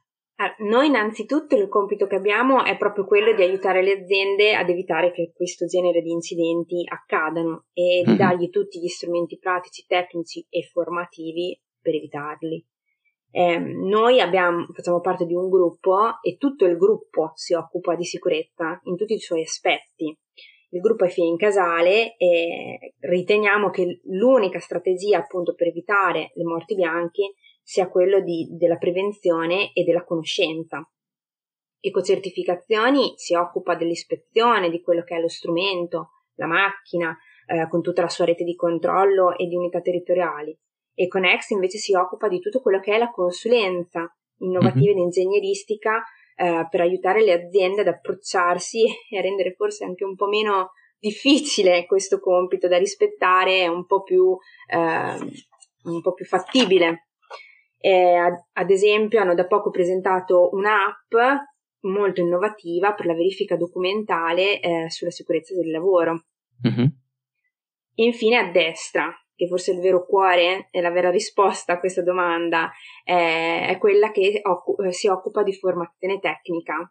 noi 0.59 0.88
innanzitutto 0.88 1.57
il 1.57 1.68
compito 1.68 2.07
che 2.07 2.16
abbiamo 2.16 2.64
è 2.64 2.77
proprio 2.77 3.07
quello 3.07 3.33
di 3.35 3.42
aiutare 3.42 3.83
le 3.83 4.03
aziende 4.03 4.55
ad 4.55 4.68
evitare 4.68 5.12
che 5.12 5.33
questo 5.35 5.66
genere 5.66 6.01
di 6.01 6.11
incidenti 6.11 6.83
accadano 6.87 7.66
e 7.73 8.03
di 8.05 8.11
mm-hmm. 8.11 8.18
dargli 8.18 8.51
tutti 8.51 8.81
gli 8.81 8.88
strumenti 8.88 9.38
pratici, 9.38 9.85
tecnici 9.87 10.44
e 10.49 10.68
formativi 10.70 11.59
per 11.81 11.94
evitarli. 11.94 12.66
Eh, 13.37 13.59
noi 13.59 14.20
abbiamo, 14.20 14.68
facciamo 14.73 15.01
parte 15.01 15.27
di 15.27 15.35
un 15.35 15.49
gruppo 15.49 16.20
e 16.23 16.37
tutto 16.37 16.66
il 16.66 16.77
gruppo 16.77 17.33
si 17.35 17.53
occupa 17.53 17.97
di 17.97 18.05
sicurezza 18.05 18.81
in 18.85 18.97
tutti 18.97 19.14
i 19.14 19.18
suoi 19.18 19.42
aspetti. 19.42 20.16
Il 20.68 20.81
gruppo 20.81 21.05
è 21.05 21.09
fine 21.09 21.27
in 21.27 21.37
casale 21.37 22.14
e 22.16 22.94
riteniamo 23.01 23.70
che 23.70 24.03
l'unica 24.05 24.61
strategia 24.61 25.18
appunto 25.18 25.55
per 25.55 25.66
evitare 25.66 26.31
le 26.35 26.44
morti 26.44 26.77
bianche 26.77 27.35
sia 27.61 27.88
quello 27.88 28.20
di, 28.20 28.47
della 28.53 28.77
prevenzione 28.77 29.73
e 29.73 29.83
della 29.83 30.05
conoscenza. 30.05 30.88
Ecocertificazioni 31.81 33.14
si 33.16 33.35
occupa 33.35 33.75
dell'ispezione 33.75 34.70
di 34.70 34.81
quello 34.81 35.03
che 35.03 35.16
è 35.16 35.20
lo 35.20 35.29
strumento, 35.29 36.11
la 36.35 36.47
macchina, 36.47 37.16
eh, 37.47 37.66
con 37.68 37.83
tutta 37.83 38.03
la 38.03 38.09
sua 38.09 38.27
rete 38.27 38.44
di 38.44 38.55
controllo 38.55 39.37
e 39.37 39.47
di 39.47 39.57
unità 39.57 39.81
territoriali. 39.81 40.57
Econex 40.94 41.50
invece 41.50 41.78
si 41.78 41.94
occupa 41.94 42.28
di 42.28 42.38
tutto 42.38 42.61
quello 42.61 42.80
che 42.80 42.94
è 42.94 42.98
la 42.98 43.11
consulenza 43.11 44.12
innovativa 44.38 44.92
mm-hmm. 44.92 44.98
ed 44.98 44.98
ingegneristica 44.98 46.02
eh, 46.37 46.66
per 46.70 46.80
aiutare 46.80 47.22
le 47.22 47.33
aziende 47.33 47.83
ad 47.83 47.88
approcciarsi 47.88 48.85
e 49.11 49.18
a 49.18 49.20
rendere 49.20 49.54
forse 49.54 49.85
anche 49.85 50.04
un 50.04 50.14
po' 50.14 50.26
meno 50.26 50.70
difficile 50.98 51.85
questo 51.87 52.18
compito 52.18 52.66
da 52.66 52.78
rispettare 52.78 53.62
e 53.62 53.68
un 53.68 53.85
po' 53.85 54.02
più, 54.02 54.37
eh, 54.66 55.18
un 55.85 56.00
po' 56.00 56.14
più 56.14 56.24
fattibile. 56.24 57.09
Eh, 57.78 58.14
ad, 58.14 58.35
ad 58.52 58.70
esempio 58.70 59.20
hanno 59.20 59.35
da 59.35 59.46
poco 59.46 59.68
presentato 59.68 60.48
un'app 60.52 61.42
molto 61.80 62.22
innovativa 62.22 62.94
per 62.94 63.04
la 63.04 63.12
verifica 63.12 63.57
documentale 63.57 64.61
eh, 64.61 64.90
sulla 64.90 65.11
sicurezza 65.11 65.54
del 65.54 65.70
lavoro. 65.70 66.24
Mm-hmm. 66.66 66.87
Infine 67.96 68.37
a 68.38 68.50
destra, 68.50 69.14
che 69.35 69.47
forse 69.47 69.73
è 69.73 69.75
il 69.75 69.81
vero 69.81 70.07
cuore 70.07 70.68
e 70.70 70.81
la 70.81 70.90
vera 70.90 71.11
risposta 71.11 71.75
a 71.75 71.79
questa 71.79 72.03
domanda, 72.03 72.70
eh, 73.05 73.66
è 73.66 73.79
quella 73.79 74.11
che 74.11 74.40
occu- 74.42 74.88
si 74.88 75.09
occupa 75.09 75.42
di 75.42 75.53
formazione 75.55 76.18
tecnica, 76.20 76.90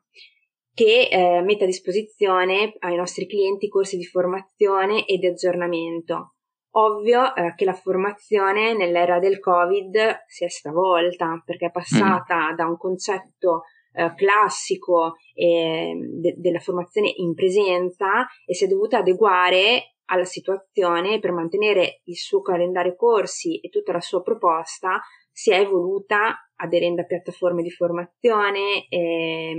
che 0.74 1.08
eh, 1.12 1.42
mette 1.42 1.64
a 1.64 1.68
disposizione 1.68 2.74
ai 2.80 2.96
nostri 2.96 3.28
clienti 3.28 3.70
corsi 3.70 3.98
di 3.98 4.06
formazione 4.06 5.06
e 5.06 5.18
di 5.18 5.28
aggiornamento. 5.28 6.36
Ovvio 6.76 7.36
eh, 7.36 7.54
che 7.56 7.66
la 7.66 7.74
formazione 7.74 8.74
nell'era 8.74 9.20
del 9.20 9.40
Covid 9.40 10.24
si 10.26 10.44
è 10.44 10.50
stravolta 10.50 11.42
perché 11.46 11.68
è 11.68 11.72
passata 11.72 12.52
mm. 12.52 12.56
da 12.56 12.66
un 12.66 12.78
concetto 12.78 13.64
eh, 13.94 14.14
classico 14.16 15.16
eh, 15.34 15.94
de- 15.96 16.36
della 16.38 16.60
formazione 16.60 17.14
in 17.18 17.34
presenza 17.34 18.28
e 18.46 18.54
si 18.54 18.66
è 18.66 18.68
dovuta 18.68 19.00
adeguare 19.00 19.96
alla 20.06 20.26
situazione 20.26 21.20
per 21.20 21.32
mantenere 21.32 22.02
il 22.06 22.18
suo 22.18 22.42
calendario 22.42 22.96
corsi 22.96 23.60
e 23.60 23.70
tutta 23.70 23.94
la 23.94 24.02
sua 24.02 24.22
proposta 24.22 25.02
si 25.32 25.52
è 25.52 25.60
evoluta 25.60 26.48
aderendo 26.58 27.02
a 27.02 27.06
piattaforme 27.06 27.64
di 27.64 27.72
formazione 27.72 28.88
eh, 28.88 29.56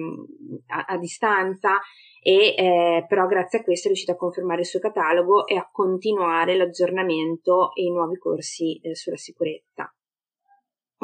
a, 0.69 0.85
a, 0.87 0.97
distanza 0.99 1.81
e 2.23 2.55
eh, 2.57 3.05
però 3.09 3.27
grazie 3.27 3.59
a 3.59 3.63
questo 3.63 3.87
è 3.87 3.89
riuscita 3.89 4.13
a 4.13 4.17
confermare 4.17 4.61
il 4.61 4.67
suo 4.67 4.79
catalogo 4.79 5.47
e 5.47 5.57
a 5.57 5.69
continuare 5.71 6.57
l'aggiornamento 6.57 7.75
e 7.75 7.83
i 7.83 7.91
nuovi 7.91 8.17
corsi 8.17 8.79
eh, 8.81 8.95
sulla 8.95 9.17
sicurezza. 9.17 9.93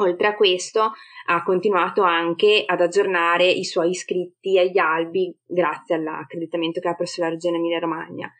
Oltre 0.01 0.27
a 0.27 0.35
questo 0.35 0.93
ha 1.27 1.43
continuato 1.43 2.01
anche 2.01 2.63
ad 2.65 2.81
aggiornare 2.81 3.49
i 3.49 3.63
suoi 3.63 3.91
iscritti 3.91 4.57
agli 4.57 4.79
albi 4.79 5.35
grazie 5.45 5.95
all'accreditamento 5.95 6.79
che 6.79 6.87
ha 6.87 6.95
presso 6.95 7.21
la 7.21 7.29
regione 7.29 7.57
Emilia 7.57 7.79
Romagna. 7.79 8.31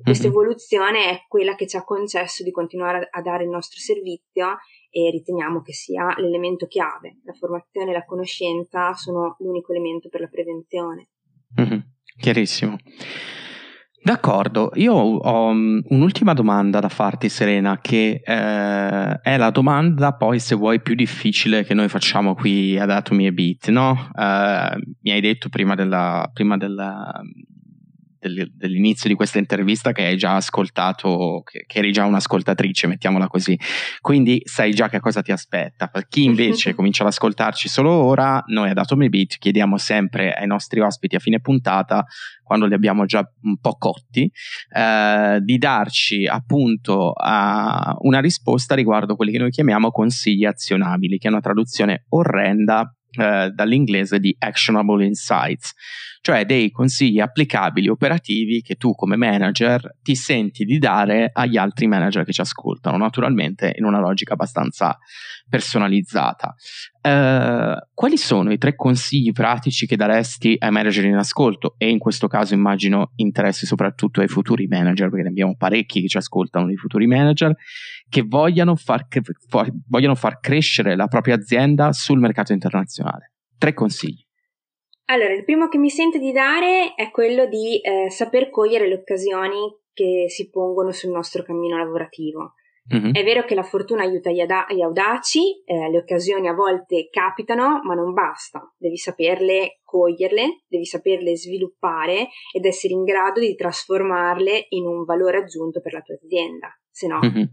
Questa 0.00 0.28
mm-hmm. 0.28 0.32
evoluzione 0.32 1.10
è 1.10 1.24
quella 1.26 1.56
che 1.56 1.66
ci 1.66 1.76
ha 1.76 1.82
concesso 1.82 2.44
di 2.44 2.52
continuare 2.52 3.08
a 3.10 3.20
dare 3.20 3.42
il 3.42 3.50
nostro 3.50 3.80
servizio 3.80 4.58
e 4.90 5.10
riteniamo 5.10 5.60
che 5.60 5.72
sia 5.72 6.14
l'elemento 6.18 6.66
chiave. 6.66 7.18
La 7.24 7.32
formazione 7.32 7.90
e 7.90 7.94
la 7.94 8.04
conoscenza 8.04 8.94
sono 8.94 9.34
l'unico 9.40 9.72
elemento 9.72 10.08
per 10.08 10.20
la 10.20 10.28
prevenzione. 10.28 11.08
Mm-hmm. 11.60 11.80
Chiarissimo. 12.20 12.76
D'accordo, 14.00 14.70
io 14.74 14.94
ho 14.94 15.48
um, 15.48 15.82
un'ultima 15.88 16.32
domanda 16.32 16.78
da 16.78 16.88
farti 16.88 17.28
Serena 17.28 17.78
che 17.80 18.22
eh, 18.24 19.20
è 19.20 19.36
la 19.36 19.50
domanda 19.50 20.14
poi 20.14 20.38
se 20.38 20.54
vuoi 20.54 20.80
più 20.80 20.94
difficile 20.94 21.64
che 21.64 21.74
noi 21.74 21.88
facciamo 21.88 22.34
qui 22.34 22.78
ad 22.78 22.90
Atomi 22.90 23.26
e 23.26 23.32
Beat, 23.32 23.68
no? 23.68 24.10
Eh, 24.16 24.78
mi 25.02 25.10
hai 25.10 25.20
detto 25.20 25.48
prima, 25.48 25.74
della, 25.74 26.30
prima 26.32 26.56
della, 26.56 27.20
dell'inizio 28.28 29.08
di 29.08 29.14
questa 29.14 29.38
intervista 29.38 29.92
che 29.92 30.04
hai 30.04 30.16
già 30.16 30.36
ascoltato, 30.36 31.42
che, 31.44 31.64
che, 31.66 31.78
eri 31.78 31.92
già 31.92 32.04
un'ascoltatrice, 32.04 32.86
mettiamola 32.86 33.26
così. 33.28 33.58
Quindi 34.00 34.40
sai 34.44 34.72
già 34.72 34.88
che 34.88 35.00
cosa 35.00 35.22
ti 35.22 35.32
aspetta. 35.32 35.88
Per 35.88 36.06
chi 36.08 36.24
invece 36.24 36.74
comincia 36.76 37.02
ad 37.02 37.08
ascoltarci 37.08 37.68
solo 37.68 37.90
ora, 37.90 38.42
noi 38.46 38.70
ad 38.70 38.78
Atomy 38.78 39.08
Beat 39.08 39.38
chiediamo 39.38 39.76
sempre 39.78 40.32
ai 40.32 40.46
nostri 40.46 40.80
ospiti 40.80 41.16
a 41.16 41.20
fine 41.20 41.40
puntata, 41.40 42.04
quando 42.42 42.66
li 42.66 42.74
abbiamo 42.74 43.04
già 43.04 43.22
un 43.42 43.58
po' 43.58 43.76
cotti, 43.76 44.30
eh, 44.74 45.38
di 45.42 45.58
darci 45.58 46.26
appunto 46.26 47.12
uh, 47.12 48.06
una 48.06 48.20
risposta 48.20 48.74
riguardo 48.74 49.16
quelli 49.16 49.32
che 49.32 49.38
noi 49.38 49.50
chiamiamo 49.50 49.90
consigli 49.90 50.44
azionabili, 50.44 51.18
che 51.18 51.28
è 51.28 51.30
una 51.30 51.40
traduzione 51.40 52.06
orrenda 52.08 52.90
eh, 53.10 53.50
dall'inglese 53.54 54.20
di 54.20 54.36
actionable 54.38 55.04
insights 55.04 55.72
cioè 56.28 56.44
dei 56.44 56.70
consigli 56.70 57.20
applicabili 57.20 57.88
operativi 57.88 58.60
che 58.60 58.74
tu 58.74 58.94
come 58.94 59.16
manager 59.16 59.96
ti 60.02 60.14
senti 60.14 60.66
di 60.66 60.76
dare 60.76 61.30
agli 61.32 61.56
altri 61.56 61.86
manager 61.86 62.22
che 62.22 62.32
ci 62.32 62.42
ascoltano, 62.42 62.98
naturalmente 62.98 63.72
in 63.78 63.86
una 63.86 63.98
logica 63.98 64.34
abbastanza 64.34 64.98
personalizzata. 65.48 66.54
Uh, 67.00 67.78
quali 67.94 68.18
sono 68.18 68.52
i 68.52 68.58
tre 68.58 68.74
consigli 68.74 69.32
pratici 69.32 69.86
che 69.86 69.96
daresti 69.96 70.54
ai 70.58 70.70
manager 70.70 71.06
in 71.06 71.16
ascolto? 71.16 71.76
E 71.78 71.88
in 71.88 71.98
questo 71.98 72.28
caso 72.28 72.52
immagino 72.52 73.12
interessi 73.14 73.64
soprattutto 73.64 74.20
ai 74.20 74.28
futuri 74.28 74.66
manager 74.66 75.08
perché 75.08 75.22
ne 75.22 75.30
abbiamo 75.30 75.56
parecchi 75.56 76.02
che 76.02 76.08
ci 76.08 76.18
ascoltano 76.18 76.66
dei 76.66 76.76
futuri 76.76 77.06
manager 77.06 77.56
che 78.06 78.20
vogliono 78.20 78.76
far, 78.76 79.08
che 79.08 79.22
vogliono 79.86 80.14
far 80.14 80.40
crescere 80.40 80.94
la 80.94 81.06
propria 81.06 81.36
azienda 81.36 81.94
sul 81.94 82.18
mercato 82.18 82.52
internazionale. 82.52 83.32
Tre 83.56 83.72
consigli 83.72 84.27
allora, 85.10 85.32
il 85.32 85.44
primo 85.44 85.68
che 85.68 85.78
mi 85.78 85.90
sento 85.90 86.18
di 86.18 86.32
dare 86.32 86.94
è 86.94 87.10
quello 87.10 87.46
di 87.46 87.80
eh, 87.80 88.10
saper 88.10 88.50
cogliere 88.50 88.86
le 88.86 88.94
occasioni 88.94 89.74
che 89.92 90.26
si 90.28 90.50
pongono 90.50 90.92
sul 90.92 91.10
nostro 91.10 91.42
cammino 91.42 91.76
lavorativo. 91.78 92.54
Mm-hmm. 92.94 93.12
È 93.12 93.24
vero 93.24 93.44
che 93.44 93.54
la 93.54 93.62
fortuna 93.62 94.02
aiuta 94.02 94.30
gli, 94.30 94.40
ad- 94.40 94.72
gli 94.72 94.80
audaci, 94.80 95.62
eh, 95.64 95.90
le 95.90 95.98
occasioni 95.98 96.48
a 96.48 96.54
volte 96.54 97.08
capitano, 97.10 97.80
ma 97.82 97.94
non 97.94 98.12
basta. 98.12 98.72
Devi 98.78 98.96
saperle 98.96 99.80
coglierle, 99.82 100.64
devi 100.66 100.84
saperle 100.84 101.36
sviluppare 101.36 102.28
ed 102.52 102.64
essere 102.64 102.94
in 102.94 103.04
grado 103.04 103.40
di 103.40 103.54
trasformarle 103.54 104.66
in 104.70 104.86
un 104.86 105.04
valore 105.04 105.38
aggiunto 105.38 105.80
per 105.80 105.92
la 105.92 106.00
tua 106.00 106.14
azienda. 106.14 106.68
Se 106.90 107.06
no, 107.06 107.18
mm-hmm. 107.18 107.44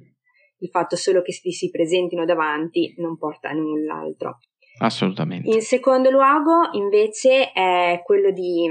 il 0.59 0.69
fatto 0.69 0.95
solo 0.95 1.21
che 1.21 1.31
ti 1.31 1.51
si 1.51 1.69
presentino 1.69 2.25
davanti 2.25 2.93
non 2.97 3.17
porta 3.17 3.49
a 3.49 3.53
null'altro. 3.53 4.39
Assolutamente. 4.79 5.49
In 5.49 5.61
secondo 5.61 6.09
luogo, 6.09 6.69
invece, 6.73 7.51
è 7.51 8.01
quello 8.03 8.31
di 8.31 8.67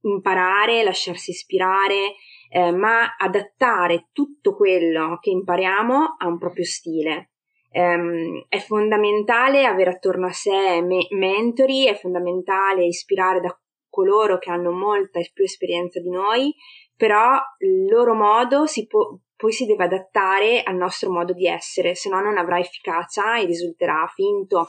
imparare, 0.00 0.82
lasciarsi 0.82 1.30
ispirare, 1.30 2.14
eh, 2.50 2.72
ma 2.72 3.16
adattare 3.16 4.08
tutto 4.12 4.54
quello 4.54 5.18
che 5.20 5.30
impariamo 5.30 6.16
a 6.18 6.26
un 6.26 6.38
proprio 6.38 6.64
stile. 6.64 7.30
Um, 7.74 8.44
è 8.48 8.60
fondamentale 8.60 9.64
avere 9.64 9.90
attorno 9.90 10.28
a 10.28 10.32
sé 10.32 10.80
me- 10.80 11.08
mentori, 11.10 11.86
è 11.86 11.96
fondamentale 11.96 12.86
ispirare 12.86 13.40
da 13.40 13.58
coloro 13.88 14.38
che 14.38 14.50
hanno 14.50 14.70
molta 14.70 15.18
più 15.32 15.42
esperienza 15.42 15.98
di 15.98 16.10
noi, 16.10 16.54
però 16.96 17.36
il 17.58 17.86
loro 17.86 18.14
modo 18.14 18.66
si 18.66 18.86
può, 18.86 19.18
poi 19.34 19.50
si 19.50 19.66
deve 19.66 19.84
adattare 19.84 20.62
al 20.62 20.76
nostro 20.76 21.10
modo 21.10 21.32
di 21.32 21.48
essere, 21.48 21.96
se 21.96 22.08
no 22.08 22.20
non 22.20 22.38
avrà 22.38 22.60
efficacia 22.60 23.38
e 23.38 23.44
risulterà 23.44 24.06
finto, 24.14 24.66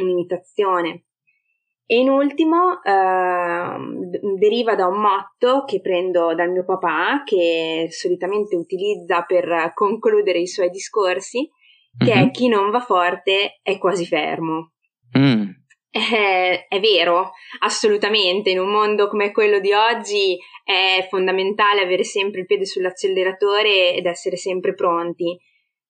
un'imitazione. 0.00 1.04
E 1.90 1.96
in 1.96 2.10
ultimo 2.10 2.82
eh, 2.82 3.76
deriva 4.38 4.74
da 4.74 4.86
un 4.86 5.00
motto 5.00 5.64
che 5.64 5.80
prendo 5.80 6.34
dal 6.34 6.50
mio 6.50 6.62
papà, 6.62 7.22
che 7.24 7.86
solitamente 7.90 8.56
utilizza 8.56 9.22
per 9.22 9.72
concludere 9.72 10.38
i 10.38 10.46
suoi 10.46 10.68
discorsi, 10.68 11.48
che 11.96 12.14
mm-hmm. 12.14 12.26
è 12.26 12.30
chi 12.30 12.48
non 12.48 12.70
va 12.70 12.80
forte 12.80 13.60
è 13.62 13.78
quasi 13.78 14.04
fermo. 14.06 14.72
Mm. 15.18 15.48
È, 15.90 16.66
è, 16.68 16.80
vero, 16.80 17.30
assolutamente. 17.60 18.50
In 18.50 18.60
un 18.60 18.70
mondo 18.70 19.08
come 19.08 19.32
quello 19.32 19.58
di 19.58 19.72
oggi 19.72 20.38
è 20.62 21.06
fondamentale 21.08 21.80
avere 21.80 22.04
sempre 22.04 22.40
il 22.40 22.46
piede 22.46 22.66
sull'acceleratore 22.66 23.94
ed 23.94 24.04
essere 24.04 24.36
sempre 24.36 24.74
pronti. 24.74 25.36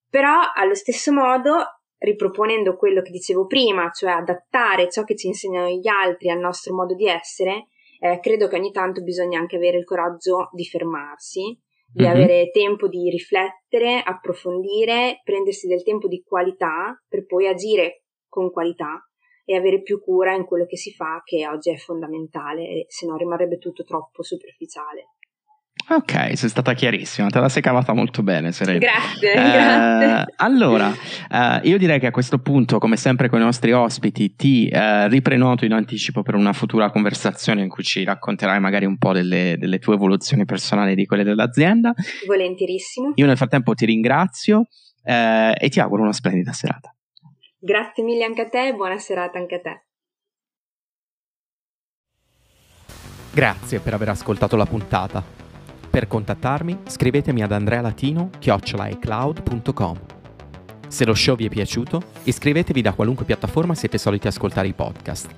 Però, 0.09 0.39
allo 0.55 0.75
stesso 0.75 1.13
modo, 1.13 1.78
riproponendo 1.99 2.77
quello 2.77 3.03
che 3.03 3.11
dicevo 3.11 3.47
prima, 3.47 3.91
cioè 3.91 4.13
adattare 4.13 4.89
ciò 4.91 5.05
che 5.05 5.17
ci 5.17 5.27
insegnano 5.27 5.69
gli 5.69 5.89
altri 5.89 6.31
al 6.31 6.39
nostro 6.39 6.75
modo 6.75 6.95
di 6.95 7.07
essere, 7.07 7.69
eh, 8.01 8.21
credo 8.21 8.49
che 8.49 8.57
ogni 8.57 8.71
tanto 8.71 9.03
bisogna 9.03 9.39
anche 9.39 9.57
avere 9.57 9.79
il 9.79 9.85
coraggio 9.85 10.51
di 10.53 10.65
fermarsi, 10.65 11.59
di 11.91 12.05
mm-hmm. 12.05 12.13
avere 12.13 12.51
tempo 12.51 12.87
di 12.89 13.11
riflettere, 13.11 14.03
approfondire, 14.03 15.21
prendersi 15.25 15.67
del 15.67 15.83
tempo 15.83 16.07
di 16.07 16.23
qualità 16.23 17.03
per 17.09 17.27
poi 17.27 17.49
agire 17.49 18.05
con 18.29 18.51
qualità 18.53 19.03
e 19.45 19.57
avere 19.57 19.81
più 19.81 20.01
cura 20.01 20.35
in 20.35 20.45
quello 20.45 20.67
che 20.67 20.77
si 20.77 20.93
fa, 20.93 21.23
che 21.25 21.49
oggi 21.49 21.71
è 21.71 21.77
fondamentale, 21.77 22.85
se 22.89 23.07
no 23.07 23.17
rimarrebbe 23.17 23.57
tutto 23.57 23.83
troppo 23.83 24.23
superficiale. 24.23 25.15
Ok, 25.91 26.37
sei 26.37 26.51
stata 26.51 26.75
chiarissima, 26.75 27.29
te 27.29 27.41
la 27.41 27.49
sei 27.49 27.63
cavata 27.63 27.95
molto 27.95 28.23
bene, 28.23 28.53
Serena. 28.53 28.79
Grazie, 28.79 29.33
eh, 29.33 29.35
grazie. 29.35 30.35
Allora, 30.37 30.93
eh, 31.31 31.61
io 31.67 31.79
direi 31.79 31.99
che 31.99 32.07
a 32.07 32.11
questo 32.11 32.39
punto, 32.41 32.79
come 32.79 32.97
sempre 32.97 33.31
con 33.31 33.41
i 33.41 33.45
nostri 33.45 33.73
ospiti, 33.73 34.37
ti 34.37 34.69
eh, 34.69 35.09
riprenoto 35.09 35.65
in 35.65 35.73
anticipo 35.73 36.21
per 36.21 36.35
una 36.35 36.53
futura 36.53 36.91
conversazione 36.91 37.63
in 37.63 37.71
cui 37.71 37.85
ci 37.85 38.05
racconterai 38.05 38.61
magari 38.61 38.85
un 38.85 38.99
po' 38.99 39.15
delle, 39.15 39.57
delle 39.59 39.79
tue 39.79 39.95
evoluzioni 39.95 40.45
personali 40.45 40.93
e 40.93 40.95
di 40.95 41.07
quelle 41.07 41.25
dell'azienda. 41.25 41.95
Volentierissimo. 42.27 43.13
Io 43.15 43.25
nel 43.25 43.39
frattempo 43.39 43.73
ti 43.73 43.87
ringrazio 43.87 44.67
eh, 45.03 45.55
e 45.59 45.69
ti 45.71 45.81
auguro 45.81 46.03
una 46.03 46.13
splendida 46.13 46.53
serata. 46.53 46.95
Grazie 47.59 48.05
mille 48.05 48.25
anche 48.25 48.43
a 48.43 48.49
te 48.49 48.67
e 48.67 48.75
buona 48.75 48.99
serata 48.99 49.39
anche 49.39 49.55
a 49.55 49.61
te. 49.61 49.83
Grazie 53.33 53.81
per 53.81 53.95
aver 53.95 54.11
ascoltato 54.11 54.55
la 54.55 54.67
puntata. 54.67 55.48
Per 55.91 56.07
contattarmi 56.07 56.79
scrivetemi 56.87 57.43
ad 57.43 57.53
andrealatino.com. 57.53 59.99
Se 60.89 61.05
lo 61.05 61.15
show 61.15 61.37
vi 61.37 61.47
è 61.47 61.49
piaciuto, 61.49 62.03
iscrivetevi 62.25 62.81
da 62.81 62.93
qualunque 62.93 63.25
piattaforma 63.25 63.75
siete 63.75 63.99
soliti 63.99 64.27
ascoltare 64.27 64.69
i 64.69 64.73
podcast. 64.73 65.29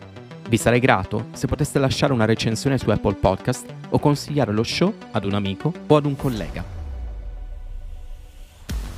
Vi 0.48 0.56
sarei 0.56 0.80
grato 0.80 1.26
se 1.32 1.46
poteste 1.46 1.78
lasciare 1.78 2.12
una 2.12 2.24
recensione 2.24 2.78
su 2.78 2.90
Apple 2.90 3.14
Podcast 3.14 3.72
o 3.90 3.98
consigliare 3.98 4.52
lo 4.52 4.64
show 4.64 4.92
ad 5.12 5.24
un 5.24 5.34
amico 5.34 5.72
o 5.86 5.96
ad 5.96 6.06
un 6.06 6.16
collega. 6.16 6.78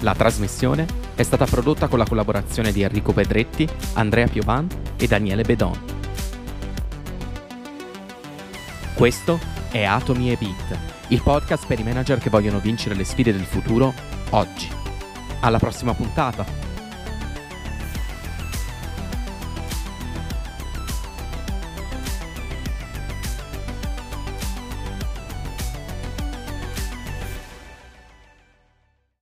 La 0.00 0.14
trasmissione 0.14 0.86
è 1.14 1.22
stata 1.22 1.44
prodotta 1.44 1.88
con 1.88 1.98
la 1.98 2.06
collaborazione 2.06 2.72
di 2.72 2.82
Enrico 2.82 3.12
Pedretti, 3.12 3.68
Andrea 3.94 4.26
Piovan 4.26 4.66
e 4.96 5.06
Daniele 5.06 5.42
Bedon. 5.42 6.01
Questo 8.94 9.38
è 9.70 9.82
Atomi 9.84 10.30
e 10.30 10.36
Beat 10.36 10.92
il 11.12 11.22
podcast 11.22 11.66
per 11.66 11.78
i 11.78 11.82
manager 11.82 12.18
che 12.18 12.30
vogliono 12.30 12.58
vincere 12.58 12.94
le 12.94 13.04
sfide 13.04 13.32
del 13.32 13.44
futuro 13.44 13.92
oggi. 14.30 14.68
Alla 15.40 15.58
prossima 15.58 15.92
puntata! 15.92 16.61